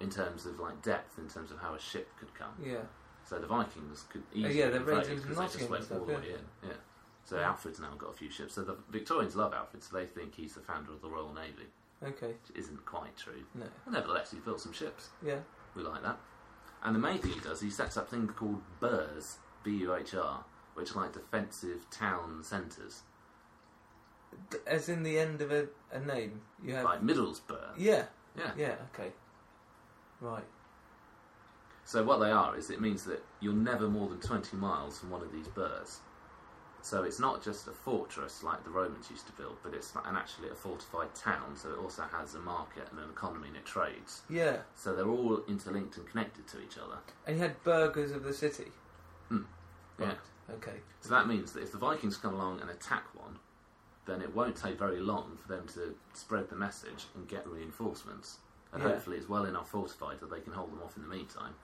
[0.00, 2.52] in terms of like depth, in terms of how a ship could come.
[2.62, 2.78] Yeah.
[3.28, 5.84] So the Vikings could Oh, yeah, easily they invade raided into because they just went
[5.84, 6.18] stuff, all the yeah.
[6.18, 6.68] way in.
[6.68, 6.74] Yeah.
[7.24, 7.48] So Yeah.
[7.48, 8.54] Alfred's now got a few ships.
[8.54, 11.66] So the Victorians love Alfred, so they think he's the founder of the Royal Navy,
[12.02, 12.34] Okay.
[12.46, 13.44] which isn't quite true.
[13.54, 13.64] No.
[13.90, 15.08] Nevertheless, he built some ships.
[15.24, 15.38] Yeah.
[15.74, 16.18] We like that.
[16.82, 21.02] And the main thing he does, he sets up things called burhs, B-U-H-R, which are
[21.02, 23.02] like defensive town centres,
[24.66, 26.84] As in the end of a, a name, you have.
[26.84, 27.74] like Middlesbrough.
[27.78, 28.04] Yeah.
[28.36, 28.50] Yeah.
[28.56, 28.74] Yeah.
[28.94, 29.12] Okay.
[30.20, 30.44] Right.
[31.84, 35.10] So what they are is it means that you're never more than 20 miles from
[35.10, 35.98] one of these burhs.
[36.80, 40.16] So it's not just a fortress like the Romans used to build, but it's an
[40.16, 41.56] actually a fortified town.
[41.56, 44.22] So it also has a market and an economy and it trades.
[44.28, 44.58] Yeah.
[44.74, 46.98] So they're all interlinked and connected to each other.
[47.26, 48.70] And you had burghers of the city.
[49.28, 49.42] Hmm.
[49.98, 50.12] Yeah.
[50.56, 50.76] Okay.
[51.00, 53.38] So that means that if the Vikings come along and attack one,
[54.06, 58.38] then it won't take very long for them to spread the message and get reinforcements.
[58.72, 58.90] And Yeah.
[58.90, 61.54] hopefully it's well enough fortified that they can hold them off in the meantime.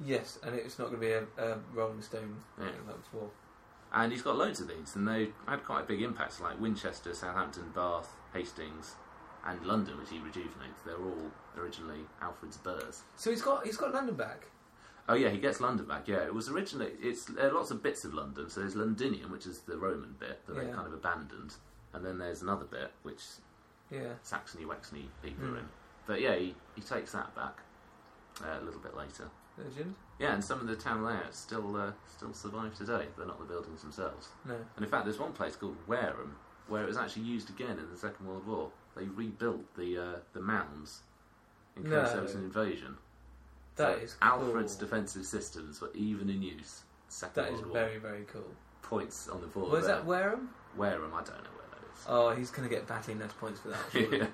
[0.00, 2.70] Yes, and it's not going to be a, a Rolling Stone Yeah.
[2.86, 3.30] before.
[3.92, 7.14] And he's got loads of these, and they had quite a big impact, like Winchester,
[7.14, 8.96] Southampton, Bath, Hastings,
[9.44, 10.82] and London, which he rejuvenates.
[10.84, 13.02] They're all originally Alfred's burhs.
[13.14, 14.46] So he's got he's got London back.
[15.08, 16.08] Oh yeah, he gets London back.
[16.08, 18.50] Yeah, it was originally it's there are lots of bits of London.
[18.50, 21.54] So there's Londinium, which is the Roman bit that they kind of abandoned,
[21.96, 23.22] and then there's another bit which
[23.90, 24.14] Yeah.
[24.22, 25.58] Saxony, Wexney people are Mm.
[25.60, 25.68] in.
[26.06, 27.58] But yeah, he, he takes that back
[28.44, 29.28] uh, a little bit later.
[29.58, 29.94] Legend.
[30.18, 33.06] Yeah, and some of the town layouts still uh, still survive today.
[33.16, 34.28] They're not the buildings themselves.
[34.44, 34.54] No.
[34.54, 36.36] And in fact, there's one place called Wareham
[36.68, 38.70] where it was actually used again in the Second World War.
[38.96, 41.00] They rebuilt the uh, the mounds
[41.76, 42.12] in case No.
[42.12, 42.98] there was an invasion.
[43.76, 44.86] That So is Alfred's cool.
[44.88, 46.82] defensive systems were even in use.
[47.08, 47.74] Second That is World War.
[47.86, 48.50] very very cool.
[48.82, 49.70] Points on the board.
[49.72, 49.96] Was there.
[49.96, 50.50] that Wareham?
[50.76, 51.12] Wareham?
[51.14, 51.55] I don't know is.
[52.08, 53.78] Oh, he's going to get battling those points for that.
[53.92, 54.18] surely.
[54.18, 54.26] yeah.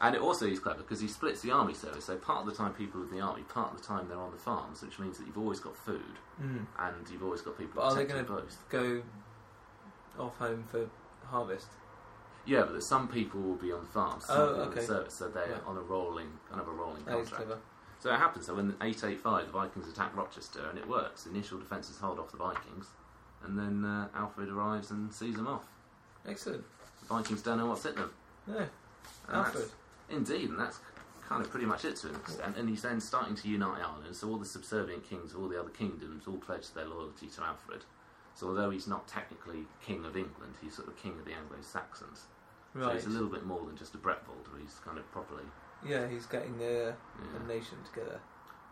[0.00, 2.04] And it also is clever because he splits the army service.
[2.04, 4.16] So part of the time people are in the army, part of the time they're
[4.18, 6.00] on the farms, which means that you've always got food
[6.40, 6.66] Mm.
[6.78, 7.72] and you've always got people.
[7.82, 8.56] But are they going to both?
[8.68, 9.02] go
[10.18, 10.88] off home for
[11.26, 11.66] harvest?
[12.46, 14.86] Yeah, but some people will be on the farms, some Oh, people in the okay.
[14.86, 15.58] service, so they're Yeah.
[15.66, 17.46] on a rolling, kind of a rolling That is contract.
[17.46, 17.60] clever.
[17.98, 18.46] So it happens.
[18.46, 21.24] So when 885, the Vikings attack Rochester, and it works.
[21.24, 22.86] The initial defences hold off the Vikings,
[23.42, 25.64] and then uh, Alfred arrives and sees them off.
[26.26, 26.64] Excellent.
[27.00, 28.10] The Vikings don't know what's hit them.
[28.46, 28.68] And
[29.30, 29.68] Alfred.
[30.10, 30.78] Indeed, and that's
[31.28, 32.56] kind of pretty much it to an extent.
[32.56, 35.60] And he's then starting to unite Ireland, so all the subservient kings of all the
[35.60, 37.84] other kingdoms all pledge their loyalty to Alfred.
[38.34, 42.22] So although he's not technically king of England, he's sort of king of the Anglo-Saxons.
[42.74, 42.84] Right.
[42.84, 44.60] So he's a little bit more than just a Bretwalda.
[44.62, 45.42] He's kind of properly.
[45.86, 47.38] Yeah, he's getting the, Yeah.
[47.38, 48.20] the nation together.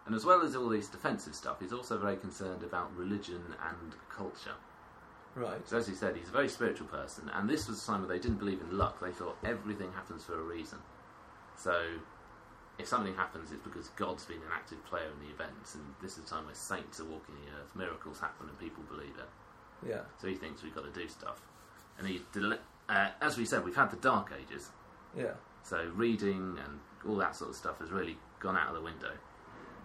[0.07, 3.93] And as well as all this defensive stuff, he's also very concerned about religion and
[4.09, 4.55] culture.
[5.37, 5.69] Right.
[5.69, 8.09] So as he said, he's a very spiritual person, and this was a time where
[8.09, 9.01] they didn't believe in luck.
[9.01, 10.79] They thought everything happens for a reason.
[11.59, 11.79] So
[12.79, 16.17] if something happens, it's because God's been an active player in the events, and this
[16.17, 19.89] is a time where saints are walking the earth, miracles happen, and people believe it.
[19.89, 20.01] Yeah.
[20.21, 21.43] So he thinks we've got to do stuff.
[21.99, 24.71] And he, del- uh, as we said, we've had the Dark Ages.
[25.17, 25.33] Yeah.
[25.63, 29.13] So reading and all that sort of stuff has really gone out of the window,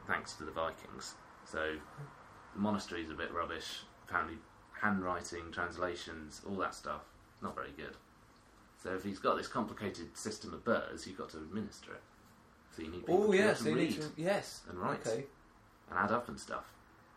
[0.08, 1.16] thanks to the Vikings.
[1.44, 1.76] So
[2.54, 3.82] the monasteries are a bit rubbish.
[4.08, 4.38] Apparently,
[4.82, 7.02] handwriting, translations, all that stuff,
[7.42, 7.96] not very good.
[8.82, 12.02] So if he's got this complicated system of burhs, you've got to administer it.
[12.76, 14.08] So you need people Oh to, yes, read need to.
[14.18, 14.62] Yes.
[14.70, 15.26] and write Okay.
[15.90, 16.66] and add up and stuff.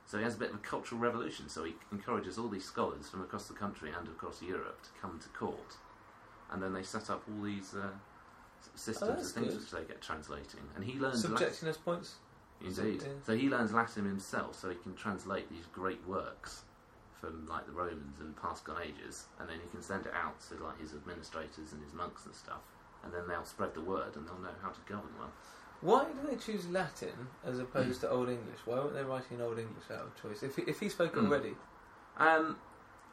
[0.07, 1.49] So he has a bit of a cultural revolution.
[1.49, 5.19] So he encourages all these scholars from across the country and across Europe to come
[5.21, 5.77] to court,
[6.53, 7.89] and then they set up all these uh,
[8.75, 9.61] systems Oh, of things good.
[9.61, 10.61] which they get translating.
[10.77, 11.39] And he learns Latin.
[11.39, 12.17] Subjectiness points.
[12.61, 13.03] Indeed.
[13.03, 13.09] Yeah.
[13.27, 16.63] So he learns Latin himself, so he can translate these great works
[17.25, 20.39] from like the Romans and past gone ages, and then he can send it out
[20.49, 22.61] to like his administrators and his monks and stuff,
[23.05, 25.31] and then they'll spread the word and they'll know how to govern well.
[25.81, 28.59] Why do they choose Latin as opposed to Old English?
[28.65, 30.43] Why weren't they writing Old English out of choice?
[30.43, 31.27] If he, if he spoke Hmm.
[31.27, 31.55] already.
[32.17, 32.57] Um,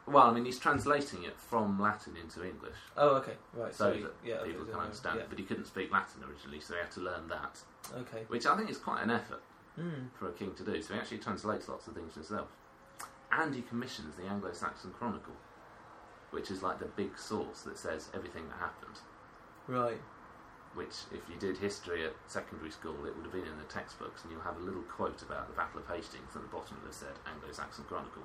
[0.06, 2.76] well, I mean, he's translating it from Latin into English.
[2.96, 3.74] Oh, okay, right.
[3.74, 5.26] so he- that yeah, people can understand it.
[5.28, 7.60] But he couldn't speak Latin originally, so he had to learn that,
[7.94, 8.24] Okay.
[8.28, 9.42] which I think is quite an effort
[9.76, 10.06] Hmm.
[10.18, 10.80] for a king to do.
[10.82, 12.48] So he actually translates lots of things himself,
[13.32, 15.34] and he commissions the Anglo-Saxon Chronicle,
[16.30, 18.98] which is like the big source that says everything that happened.
[19.66, 20.00] Right.
[20.74, 24.22] Which, if you did history at secondary school, it would have been in the textbooks,
[24.22, 26.94] and you'll have a little quote about the Battle of Hastings at the bottom that
[26.94, 28.22] said Anglo-Saxon Chronicle.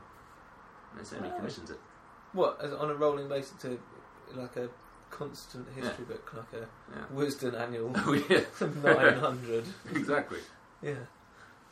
[0.97, 1.35] And so he Oh.
[1.35, 1.79] commissions it.
[2.33, 3.79] What as on a rolling basis to
[4.33, 4.69] like a
[5.09, 7.05] constant history book, like a Yeah.
[7.13, 8.43] Wisden annual Oh yeah,
[8.83, 9.65] nine hundred.
[9.93, 10.39] exactly.
[10.81, 10.95] Yeah.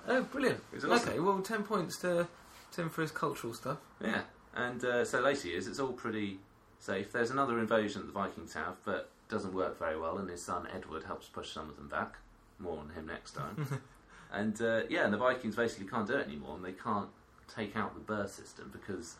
[0.08, 0.62] Oh, brilliant.
[0.74, 1.10] It's awesome.
[1.10, 2.28] Okay, well, ten points to
[2.76, 3.78] Tim for his cultural stuff.
[4.04, 4.22] Yeah,
[4.56, 6.40] and uh, so later years, it's all pretty
[6.80, 7.12] safe.
[7.12, 10.68] There's another invasion that the Vikings have, but doesn't work very well, and his son
[10.74, 12.16] Edward helps push some of them back.
[12.60, 13.82] More on him next time.
[14.34, 17.10] and uh, yeah, and the Vikings basically can't do it anymore, and they can't
[17.54, 19.16] take out the burh system because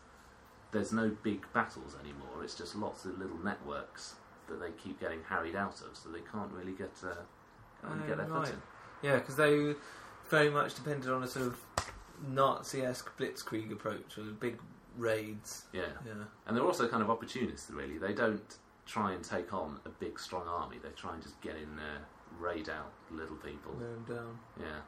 [0.72, 2.42] there's no big battles anymore.
[2.44, 4.16] It's just lots of little networks
[4.48, 7.14] that they keep getting harried out of, so they can't really get uh,
[7.82, 8.46] can't Oh, get their right.
[8.46, 8.62] footing.
[9.02, 9.74] Yeah, because they
[10.28, 11.58] very much depended on a sort of
[12.28, 14.58] Nazi-esque blitzkrieg approach, with big
[14.96, 15.64] raids.
[15.72, 15.82] Yeah.
[16.06, 16.12] Yeah.
[16.46, 17.98] And they're also kind of opportunists, really.
[17.98, 20.76] They don't try and take on a big, strong army.
[20.82, 22.00] They try and just get in there,
[22.38, 23.72] raid out little people.
[23.78, 24.38] Mow 'em down.
[24.60, 24.80] Yeah,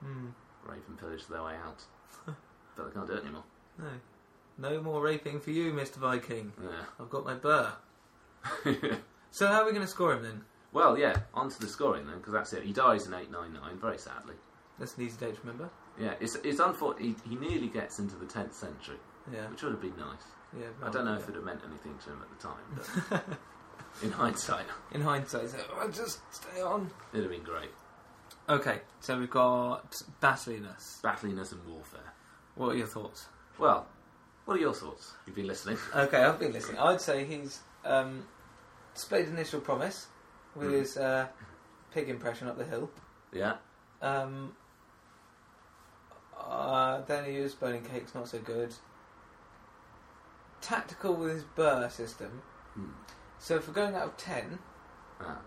[0.00, 0.26] Hmm.
[0.64, 1.84] rape and pillage their way out.
[2.76, 3.44] but they can't do it anymore.
[3.78, 3.90] No.
[4.58, 5.96] No more raping for you, Mr.
[5.96, 6.52] Viking.
[6.62, 6.84] Yeah.
[6.98, 7.72] I've got my burh.
[9.32, 10.44] So how are we going to score him then?
[10.72, 12.62] well, yeah, on to the scoring then, because that's it.
[12.62, 14.34] He dies in 899, very sadly.
[14.78, 15.68] That's an easy date to remember.
[15.98, 17.16] Yeah, it's, it's unfortunate.
[17.24, 18.98] He, he nearly gets into the 10th century,
[19.32, 19.48] Yeah.
[19.48, 20.22] which would have been nice.
[20.58, 20.66] Yeah.
[20.82, 23.24] I don't know if it would have meant anything to him at the time, but
[24.02, 26.90] in hindsight, In hindsight, I'll just stay on.
[27.12, 27.70] it'd have been great.
[28.48, 31.00] Okay, so we've got battliness.
[31.02, 32.12] Battliness and warfare.
[32.54, 33.26] What are your thoughts?
[33.58, 33.86] Well,
[34.44, 35.14] what are your thoughts?
[35.26, 35.78] You've been listening.
[35.94, 36.78] Okay, I've been listening.
[36.78, 38.24] I'd say he's um,
[38.94, 40.06] displayed initial promise
[40.54, 40.78] with Mhm.
[40.78, 41.26] his uh,
[41.92, 42.88] pig impression up the hill.
[43.32, 43.56] Yeah.
[44.00, 44.54] Um,
[46.48, 48.74] uh, then he was burning cakes, not so good.
[50.60, 52.42] Tactical with his burh system.
[52.74, 52.90] Hmm.
[53.38, 54.58] So if we're going out of ten,
[55.20, 55.38] Ah.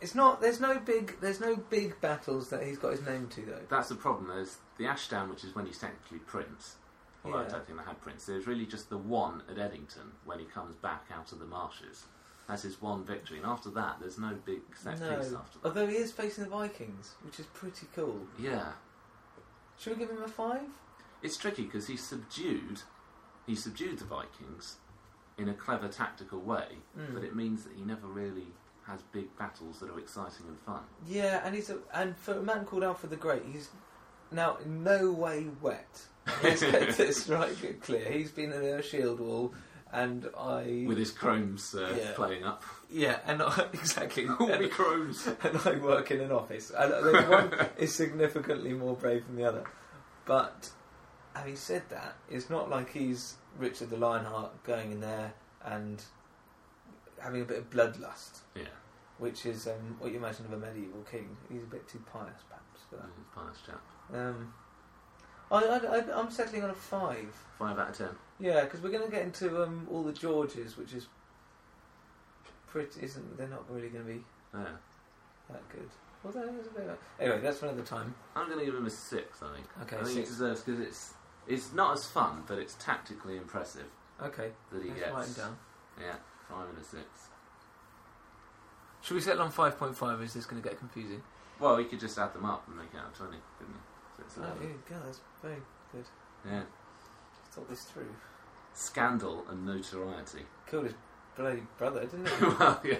[0.00, 0.40] it's not.
[0.40, 1.20] There's no big.
[1.20, 3.62] There's no big battles that he's got his name to though.
[3.68, 4.28] That's the problem.
[4.28, 6.76] There's the Ashdown, which is when he's technically prince.
[7.24, 8.24] Although I don't think they had prince.
[8.24, 12.04] There's really just the one at Edington when he comes back out of the marshes.
[12.50, 15.64] That's his one victory, and after that, there's no big set piece after that.
[15.64, 18.26] although he is facing the Vikings, which is pretty cool.
[18.40, 18.72] Yeah,
[19.78, 20.62] Should we give him a five?
[21.22, 22.80] it's tricky because he subdued,
[23.46, 24.78] he subdued the Vikings
[25.38, 27.14] in a clever tactical way, Mm.
[27.14, 28.48] but it means that he never really
[28.88, 30.82] has big battles that are exciting and fun.
[31.06, 33.68] Yeah, and he's a, and for a man called Alfred the Great, he's
[34.32, 36.02] now in no way wet.
[36.42, 38.10] Let's get this right clear.
[38.10, 39.54] He's been in a shield wall,
[39.92, 42.12] and I With his Crohn's uh, Yeah.
[42.14, 42.62] playing up.
[42.90, 44.26] yeah, and I, exactly.
[44.28, 45.26] All and, Crohn's.
[45.42, 49.64] and I work in an office, and one is significantly more brave than the other.
[50.26, 50.70] But
[51.34, 55.32] having said that, it's not like he's Richard the Lionheart going in there
[55.64, 56.02] and
[57.20, 58.62] having a bit of bloodlust, Yeah,
[59.18, 61.36] which is um, what you imagine of a medieval king.
[61.50, 63.06] He's a bit too pious, perhaps, for that.
[63.16, 63.80] he's a pious chap.
[64.14, 64.54] Um,
[65.50, 67.26] I, I, I'm settling on a five.
[67.58, 68.08] Five out of ten.
[68.38, 71.08] Yeah, because we're going to get into um, all the Georges, which is
[72.68, 73.02] pretty.
[73.04, 74.20] Isn't they're not really going to be
[74.54, 74.64] Yeah.
[75.50, 75.88] that good.
[76.24, 78.14] Although there's a bit of- anyway, that's for another time.
[78.36, 79.42] I'm going to give him a six.
[79.42, 79.66] I think.
[79.82, 80.28] Okay, I think six.
[80.28, 81.14] he deserves because it's
[81.48, 83.86] it's not as fun, but it's tactically impressive
[84.22, 85.12] Okay, that he let's gets.
[85.12, 85.56] write them down.
[86.00, 86.14] Yeah,
[86.48, 87.04] five and a six.
[89.02, 90.20] Should we settle on five point five?
[90.22, 91.22] Is this going to get confusing?
[91.58, 93.80] Well, he could just add them up and make it out of twenty, couldn't he?
[94.26, 95.56] It's Oh, yeah, God, that's very
[95.92, 96.04] good.
[96.46, 96.62] Yeah.
[97.52, 98.14] Thought this through.
[98.74, 100.44] scandal and notoriety.
[100.70, 100.94] Killed his
[101.36, 102.44] bloody brother, didn't he?
[102.58, 102.96] well, yeah.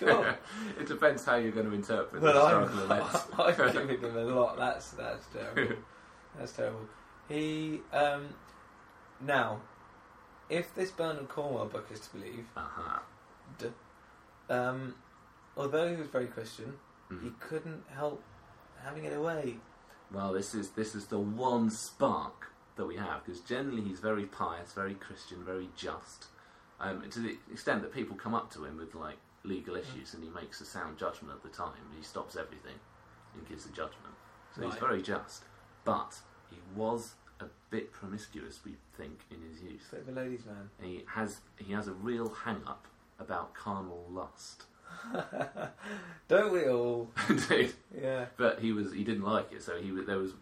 [0.00, 0.36] God.
[0.80, 3.26] it depends how you're going to interpret Well, the I'm, events.
[3.32, 4.56] I'm giving him a lot.
[4.58, 5.76] That's that's terrible.
[6.38, 6.86] That's terrible.
[7.28, 8.28] He um,
[9.20, 9.60] now,
[10.50, 13.00] if this Bernard Cornwell book is to believe, uh-huh.
[13.58, 13.66] d-
[14.50, 14.94] um,
[15.56, 16.74] although he was very Christian,
[17.10, 17.22] Mhm.
[17.24, 18.22] he couldn't help
[18.84, 19.56] having it away.
[20.12, 24.24] Well, this is this is the one spark that we have because generally he's very
[24.24, 26.26] pious, very Christian, very just.
[26.80, 30.22] Um, to the extent that people come up to him with like legal issues, and
[30.22, 31.72] he makes a sound judgment at the time.
[31.96, 32.78] He stops everything
[33.34, 34.14] and gives a judgment.
[34.54, 35.44] So he's very just,
[35.84, 36.16] but
[36.50, 39.88] he was a bit promiscuous, we think, in his youth.
[39.90, 40.70] Bit of a ladies' man.
[40.80, 42.86] He has he has a real hang up
[43.18, 44.64] about carnal lust.
[46.28, 47.10] Don't we all?
[47.28, 47.72] Indeed.
[48.00, 48.26] Yeah.
[48.36, 50.32] But he was he didn't like it, so he was, there was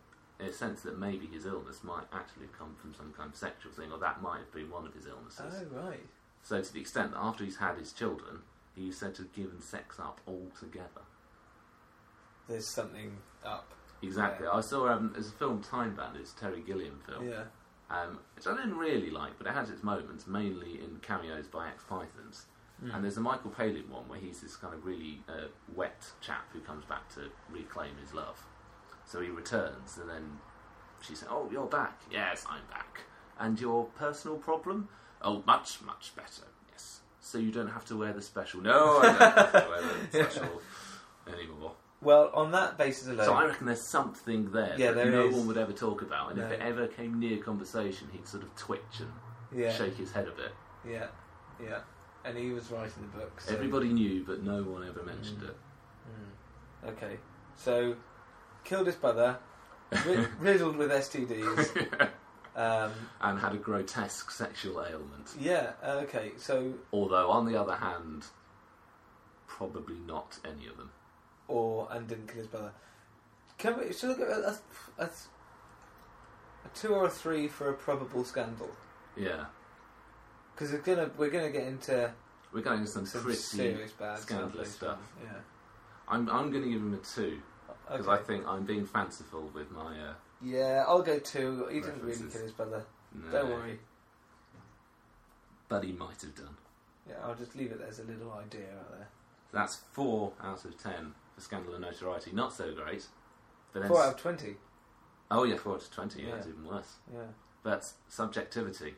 [0.41, 3.73] a sense that maybe his illness might actually have come from some kind of sexual
[3.73, 5.65] thing, or that might have been one of his illnesses.
[5.73, 6.01] Oh right.
[6.43, 8.41] So to the extent that after he's had his children,
[8.75, 11.03] he's said to have given sex up altogether.
[12.49, 13.73] There's something up.
[14.03, 14.47] Exactly.
[14.47, 17.45] I saw um, there's a film Time Bandits, Terry Gilliam film, Yeah.
[17.91, 21.69] um, which I didn't really like, but it has its moments, mainly in cameos by
[21.69, 22.47] ex Pythons.
[22.81, 22.91] Hmm.
[22.91, 26.45] And there's a Michael Palin one where he's this kind of really uh, wet chap
[26.53, 28.45] who comes back to reclaim his love.
[29.07, 30.39] So he returns, and then
[31.01, 32.01] she says, "Oh, you're back.
[32.11, 33.03] Yes, I'm back.
[33.39, 34.89] And your personal problem?
[35.23, 36.43] Oh, much, much better.
[36.71, 37.01] Yes.
[37.21, 38.61] So you don't have to wear the special.
[38.61, 40.63] No, I don't have to wear the special
[41.33, 41.73] anymore.
[42.03, 43.25] Well, on that basis alone.
[43.25, 45.35] So I reckon there's something there Yeah, that there no is.
[45.35, 48.55] one would ever talk about, and if it ever came near conversation, he'd sort of
[48.55, 49.11] twitch and
[49.59, 49.73] yeah.
[49.73, 50.53] shake his head a bit.
[50.89, 51.07] Yeah.
[51.63, 51.81] Yeah.
[52.27, 53.41] And he was writing the book.
[53.41, 53.55] So.
[53.55, 55.49] Everybody knew, but no one ever mentioned Mm.
[55.49, 55.57] it.
[56.85, 56.89] Mm.
[56.91, 57.17] Okay.
[57.57, 57.95] So,
[58.65, 59.39] killed his brother,
[60.05, 62.11] ri- riddled with STDs.
[62.57, 65.35] Um, and had a grotesque sexual ailment.
[65.39, 65.73] yeah.
[65.85, 66.33] Okay.
[66.39, 68.25] So, Although, on the other hand,
[69.47, 70.91] probably not any of them.
[71.49, 72.73] or and didn't kill his brother.
[73.59, 73.93] Can we?
[73.93, 75.11] Should we go a, a, a,
[76.65, 78.71] a two or a three for a probable scandal?
[79.19, 79.45] Yeah,
[80.57, 82.11] Because we're gonna we're gonna get into
[82.53, 83.37] we're going into some, some pretty.
[83.39, 84.99] serious bad scandalous stuff.
[85.23, 85.29] Yeah.
[86.09, 87.41] I'm I'm going to give him a two
[87.91, 88.23] because Okay.
[88.23, 89.93] I think I'm being fanciful with my.
[90.01, 91.67] Uh, Yeah, I'll go two.
[91.71, 92.33] He didn't really References.
[92.33, 92.85] kill his brother.
[93.15, 93.79] no, Don't worry.
[95.69, 96.57] but he might have done.
[97.09, 99.09] Yeah, I'll just leave it as a little idea out there.
[99.53, 102.33] That's four out of ten for scandal and notoriety.
[102.33, 103.07] Not so great.
[103.73, 104.57] But then Four out of twenty.
[105.31, 106.23] oh yeah, four out of twenty.
[106.23, 106.35] Yeah, Yeah.
[106.37, 106.95] it's even worse.
[107.13, 107.21] Yeah.
[107.63, 108.95] But subjectivity.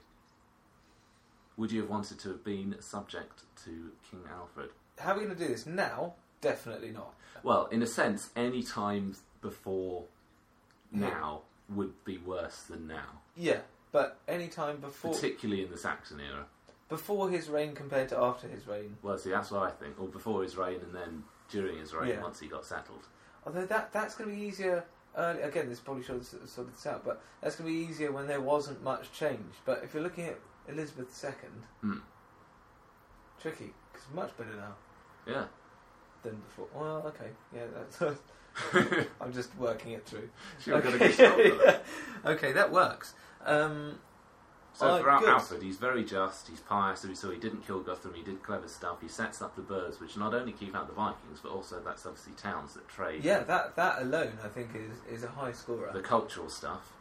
[1.59, 4.71] Would you have wanted to have been subject to King Alfred?
[4.99, 6.15] How are we going to do this now?
[6.41, 7.13] Definitely not.
[7.43, 10.05] Well, in a sense, any time before
[10.93, 13.59] now would be worse than now, Yeah,
[13.93, 16.47] but any time before particularly in the Saxon era.
[16.89, 18.97] before his reign compared to after his reign.
[19.03, 20.01] Well, see, that's what I think.
[20.01, 22.23] Or before his reign, and then during his reign, Yeah.
[22.23, 23.07] once he got settled.
[23.45, 24.85] Although that that's going to be easier.
[25.17, 28.13] Early, again, this probably should have sorted this out, but that's going to be easier
[28.13, 29.55] when there wasn't much change.
[29.65, 31.31] But if you're looking at Elizabeth II,
[31.81, 31.99] Hmm.
[33.41, 34.75] tricky because much better now
[35.27, 35.45] Yeah.
[36.23, 36.67] than before.
[36.75, 38.19] Well, okay, yeah, that's.
[39.21, 40.29] I'm just working it through.
[40.61, 41.13] She got a okay.
[41.13, 41.85] for that.
[42.27, 43.15] okay, that works.
[43.45, 43.99] Um,
[44.75, 45.29] So Oh, throughout good.
[45.31, 48.43] Alfred, he's very just, he's pious, so we saw he didn't kill Guthrum, he did
[48.45, 51.51] clever stuff, he sets up the burhs, which not only keep out the Vikings, but
[51.51, 53.25] also that's obviously towns that trade.
[53.25, 55.91] yeah, that that alone, I think, is is a high scorer.
[55.93, 56.93] The cultural stuff,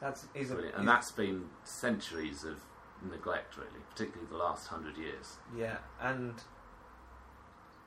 [0.00, 0.76] That's he's a, brilliant.
[0.78, 2.58] and he's- that's been centuries of
[3.02, 5.36] neglect, really, particularly the last hundred years.
[5.56, 6.34] Yeah, and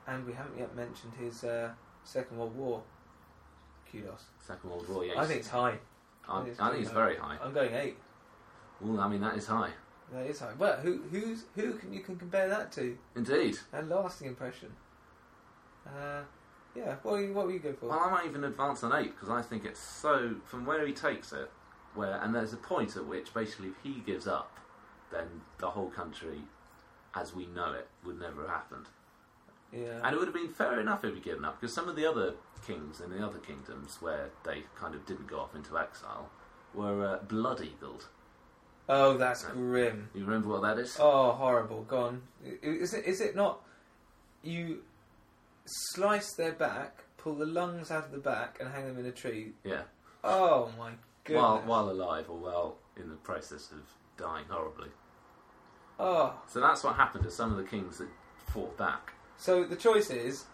[0.06, 1.70] and we haven't yet mentioned his uh,
[2.04, 2.82] Second World War.
[3.90, 4.24] Kudos.
[4.40, 5.20] Second World War, yeah.
[5.20, 5.78] I think it's high.
[6.28, 7.36] I, think it's I think it's very high.
[7.42, 7.96] I'm going eight.
[8.80, 9.70] Well, I mean, that is high.
[10.12, 10.52] That is high.
[10.58, 12.96] But who who's who can you can compare that to?
[13.14, 13.58] Indeed.
[13.72, 14.72] A lasting impression.
[15.86, 16.22] Uh,
[16.74, 16.96] yeah.
[17.02, 17.86] What will you, what you go for?
[17.88, 20.92] Well, I might even advance on eight because I think it's so from where he
[20.92, 21.50] takes it,
[21.94, 24.58] where and there's a point at which basically if he gives up,
[25.12, 25.26] then
[25.58, 26.42] the whole country,
[27.14, 28.86] as we know it, would never have happened.
[29.72, 30.00] yeah.
[30.02, 32.06] And it would have been fair enough if he'd given up because some of the
[32.06, 32.34] other
[32.66, 36.30] kings in the other kingdoms where they kind of didn't go off into exile
[36.74, 38.08] were uh, blood eagled.
[38.88, 40.08] oh, that's grim.
[40.14, 40.96] You remember what that is?
[40.98, 41.82] Oh, horrible.
[41.84, 42.22] Gone.
[42.62, 43.60] Is it is it not?
[44.42, 44.82] You
[45.66, 49.12] slice their back, pull the lungs out of the back, and hang them in a
[49.12, 49.52] tree.
[49.64, 49.82] Yeah,
[50.22, 50.92] Oh my
[51.24, 51.40] goodness.
[51.42, 53.80] while while alive or while in the process of
[54.16, 54.88] dying horribly.
[55.98, 56.34] Oh.
[56.48, 58.08] So that's what happened to some of the kings that
[58.48, 59.12] fought back.
[59.36, 60.44] So the choice is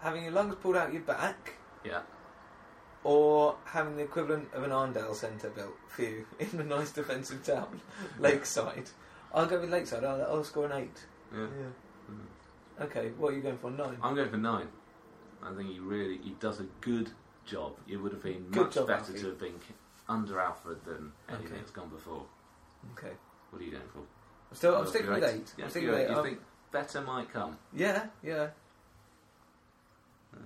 [0.00, 1.54] having your lungs pulled out your back
[1.84, 2.00] Yeah.
[3.04, 7.42] or having the equivalent of an Arndale Centre built for you in a nice defensive
[7.44, 7.80] town,
[8.18, 8.90] Lakeside.
[9.32, 10.04] I'll go with Lakeside.
[10.04, 11.04] I'll, I'll score an eight.
[11.32, 11.40] Yeah.
[11.40, 11.66] Yeah.
[12.08, 12.82] Hmm.
[12.84, 13.70] Okay, what are you going for?
[13.70, 13.96] Nine.
[14.02, 14.68] I'm going for nine.
[15.42, 17.10] I think he really he does a good
[17.46, 17.76] job.
[17.88, 19.20] It would have been Good much job, better Alfie.
[19.20, 19.54] to have been
[20.10, 21.56] under Alfred than anything Okay.
[21.56, 22.26] that's gone before.
[22.92, 23.12] Okay.
[23.50, 24.00] What are you going for?
[24.00, 24.76] I'm still.
[24.76, 25.54] I'm sticking with eight.
[25.56, 26.10] Yeah, I'm sticking with eight.
[26.10, 26.40] You I'll- think
[26.72, 27.56] better might come?
[27.72, 28.48] Yeah, yeah.
[30.34, 30.40] Yeah.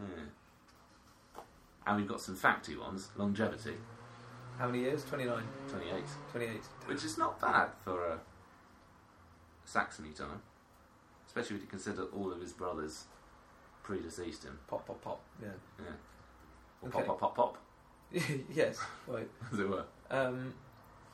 [1.86, 3.10] And we've got some facty ones.
[3.16, 3.76] Longevity,
[4.58, 5.04] How many years?
[5.04, 5.42] 29.
[5.68, 6.62] 28, 28.
[6.86, 8.20] which is not bad for a
[9.66, 10.40] Saxony time,
[11.26, 13.04] especially if you consider all of his brothers
[13.82, 14.58] predeceased him.
[14.66, 15.20] Pop, pop, pop.
[15.42, 15.48] Yeah.
[15.78, 15.84] Yeah.
[16.82, 16.98] Or Okay.
[16.98, 17.58] Pop, pop, pop, pop,
[18.54, 18.78] yes.
[19.06, 19.28] Right.
[19.52, 19.84] as it were.
[20.10, 20.54] Um,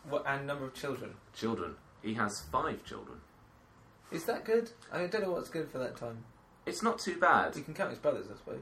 [0.09, 1.14] what and number of children?
[1.34, 1.74] Children.
[2.03, 3.18] He has five children.
[4.11, 4.70] Is that good?
[4.93, 6.24] I don't know what's good for that time.
[6.66, 7.55] It's not too bad.
[7.57, 8.61] You can count his brothers, I suppose.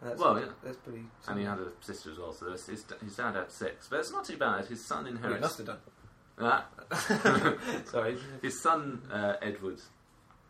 [0.00, 0.46] And That's, Well, yeah.
[0.62, 1.02] That's pretty.
[1.28, 3.86] And he had a sister as well, so his, his, his dad had six.
[3.88, 4.66] But it's not too bad.
[4.66, 5.40] His son inherits.
[5.42, 5.78] must have done.
[6.38, 6.66] that.
[7.90, 8.16] Sorry.
[8.42, 9.80] his son, uh, Edward,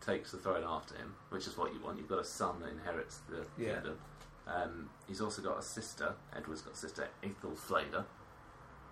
[0.05, 1.99] takes the throne after him, which is what you want.
[1.99, 3.75] You've got a son that inherits the Yeah.
[3.75, 3.99] kingdom.
[4.47, 6.15] Um, he's also got a sister.
[6.37, 8.05] Edward's got a sister, Ethelfleda,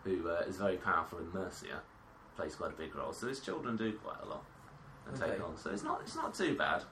[0.04, 1.80] who uh, is very powerful in Mercia,
[2.36, 3.12] plays quite a big role.
[3.12, 4.44] So his children do quite a lot
[5.06, 5.32] and Okay.
[5.32, 5.56] take on.
[5.56, 6.82] So it's not it's not too bad.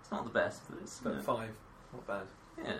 [0.00, 1.50] It's not the best, but it's But you know, five.
[1.92, 2.26] Not bad.
[2.64, 2.72] yeah.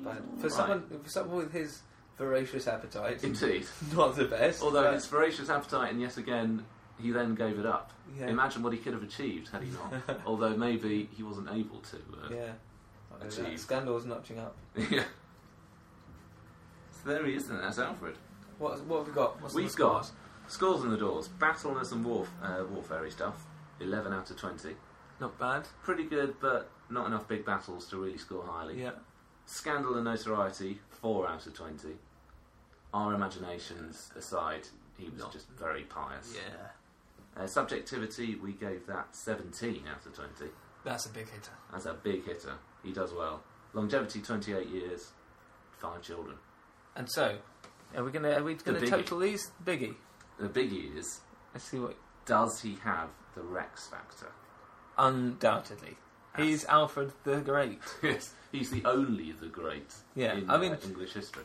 [0.00, 0.16] Bad.
[0.38, 0.52] For alright.
[0.52, 1.82] someone, for someone with his
[2.18, 3.66] voracious appetite, Indeed.
[3.94, 4.62] not the best.
[4.62, 6.64] Although his voracious appetite, and yet again,
[7.00, 7.92] he then gave it up.
[8.18, 10.20] yeah, Imagine what he could have achieved had he not.
[10.26, 11.96] Although maybe he wasn't able to.
[11.96, 12.58] Uh, yeah, I know that.
[13.22, 13.60] Achieved.
[13.60, 14.56] Scandal's notching up.
[14.90, 15.04] yeah.
[16.90, 17.60] So there he is, then.
[17.60, 18.16] That's Alfred.
[18.58, 19.40] What, what have we got?
[19.42, 20.12] What's We've got scores?
[20.48, 23.44] scores on the doors, battleness and warf- uh, warfare stuff.
[23.80, 24.76] Eleven out of twenty.
[25.20, 25.64] not bad.
[25.82, 28.80] Pretty good, but not enough big battles to really score highly.
[28.80, 28.92] Yeah,
[29.46, 31.96] Scandal and notoriety, four out of twenty.
[32.92, 36.36] Our imaginations aside, he was Not- just very pious.
[36.36, 40.52] yeah, Uh, subjectivity, we gave that 17 out of 20.
[40.84, 41.50] that's a big hitter.
[41.72, 42.54] That's a big hitter.
[42.84, 43.42] He does well.
[43.72, 45.10] Longevity, 28 years,
[45.78, 46.36] five children.
[46.94, 47.38] And so,
[47.96, 49.94] are we gonna are we gonna total these biggie?
[50.38, 51.20] The biggie is,
[51.52, 51.96] Let's see what.
[52.26, 54.30] does he have the Rex factor?
[54.96, 55.96] Undoubtedly,
[56.36, 57.80] he's Alfred the Great.
[58.02, 61.44] yes, he's the only the great Yeah, in I mean- uh, English history.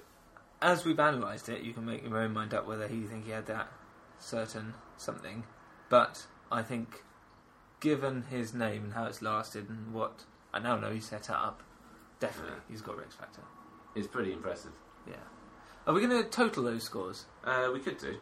[0.61, 3.31] As we've analysed it, you can make your own mind up whether you think he
[3.31, 3.69] had that
[4.19, 5.45] certain something.
[5.87, 7.03] But I think,
[7.79, 11.61] given his name and how it's lasted and what I now know he set up,
[12.19, 12.61] definitely Yeah.
[12.69, 13.41] he's got Rex Factor.
[13.95, 14.71] It's pretty impressive.
[15.07, 15.15] Yeah.
[15.87, 18.19] Are we going to total those scores Uh, we could do.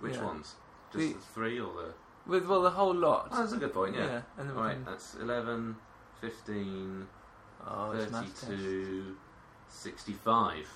[0.00, 0.24] Which Yeah.
[0.24, 0.54] ones?
[0.92, 1.94] Just We- the three or the...
[2.26, 3.28] with well the whole lot?
[3.32, 4.22] Oh, that's a good point, yeah.
[4.36, 4.84] and then we Right, can.
[4.84, 5.76] that's 11,
[6.20, 7.08] 15,
[7.66, 8.44] Oh, it's math test.
[8.46, 9.16] 32,
[9.68, 10.68] 65.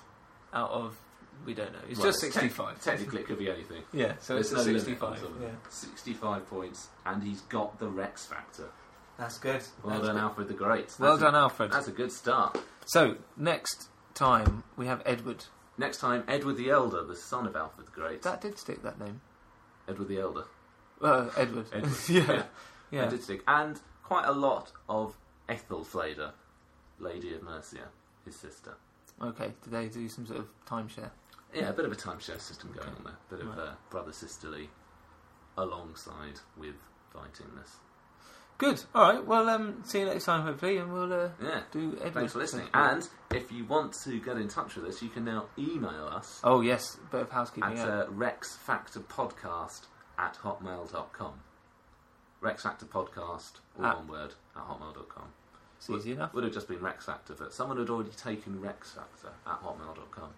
[0.52, 0.98] out of
[1.46, 1.78] we don't know.
[1.88, 2.80] It's Well, just tec- sixty-five.
[2.82, 3.84] technically, it could be anything.
[3.92, 5.24] yeah, so There's it's a no limit sixty-five.
[5.24, 5.42] on them.
[5.42, 8.70] Yeah, 65 points, and he's got the Rex factor.
[9.18, 9.62] That's good.
[9.82, 10.22] Well That's done, good.
[10.22, 10.86] Alfred the Great.
[10.88, 11.72] That's Well a- done, Alfred.
[11.72, 12.58] That's a good start.
[12.86, 15.44] So next time we have Edward.
[15.76, 18.22] Next time, Edward the Elder, the son of Alfred the Great.
[18.22, 19.20] That did stick that name.
[19.88, 20.44] Edward the Elder.
[21.00, 21.66] Uh, Edward.
[21.72, 21.92] Edward.
[22.08, 22.42] yeah,
[22.90, 23.02] yeah.
[23.02, 23.42] That did stick.
[23.46, 25.16] And quite a lot of
[25.48, 26.32] Ethelfleda,
[26.98, 27.88] Lady of Mercia,
[28.24, 28.74] his sister.
[29.22, 31.10] Okay, did they do some sort of timeshare?
[31.54, 32.96] Yeah, a bit of a timeshare system going Okay.
[32.98, 33.18] on there.
[33.30, 33.68] bit of Right.
[33.68, 34.68] uh, brother sisterly
[35.56, 36.74] alongside with
[37.14, 37.76] fightingness.
[38.58, 38.82] Good.
[38.94, 39.24] All right.
[39.24, 41.60] Well, um, see you next time, hopefully, and we'll uh, Yeah.
[41.70, 42.12] do Edward.
[42.14, 42.66] Thanks for listening.
[42.74, 46.40] And if you want to get in touch with us, you can now email us
[46.42, 47.70] oh yes, bit of housekeeping.
[47.70, 47.84] at yeah.
[47.86, 49.82] uh, rexfactorpodcast
[50.18, 51.34] at hotmail.com.
[52.42, 55.28] Rexfactorpodcast, all At- one word, at hotmail.com.
[55.76, 56.34] it's easy enough.
[56.34, 60.30] Would have just been Rex Factor, but someone had already taken Rex Factor at hotmail.com.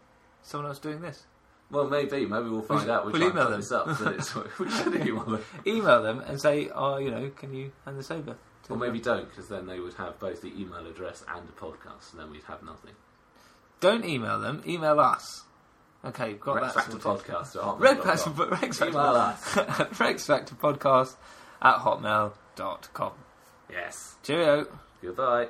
[0.43, 1.25] Someone else doing this.
[1.71, 2.27] Well, maybe.
[2.27, 3.07] Maybe we'll find should- out.
[3.07, 3.87] We'll, email this up.
[4.01, 5.45] It's, we should email them.
[5.67, 8.37] Email them and say, oh, you know, can you hand this over?
[8.65, 9.17] to Or maybe them?
[9.19, 12.31] don't, because then they would have both the email address and the podcast, and then
[12.31, 12.93] we'd have nothing.
[13.81, 14.63] Don't email them.
[14.67, 15.45] Email us.
[16.05, 16.85] Okay, got Rex that.
[16.85, 17.27] Factor sorted.
[17.35, 17.81] Podcast hotmail.com.
[17.81, 20.01] Rex Rex Factor, Email us.
[20.01, 21.15] Rex Factor Podcast
[21.63, 23.13] at hotmail.com.
[23.71, 24.17] Yes.
[24.23, 24.67] Cheerio.
[25.03, 25.49] Goodbye.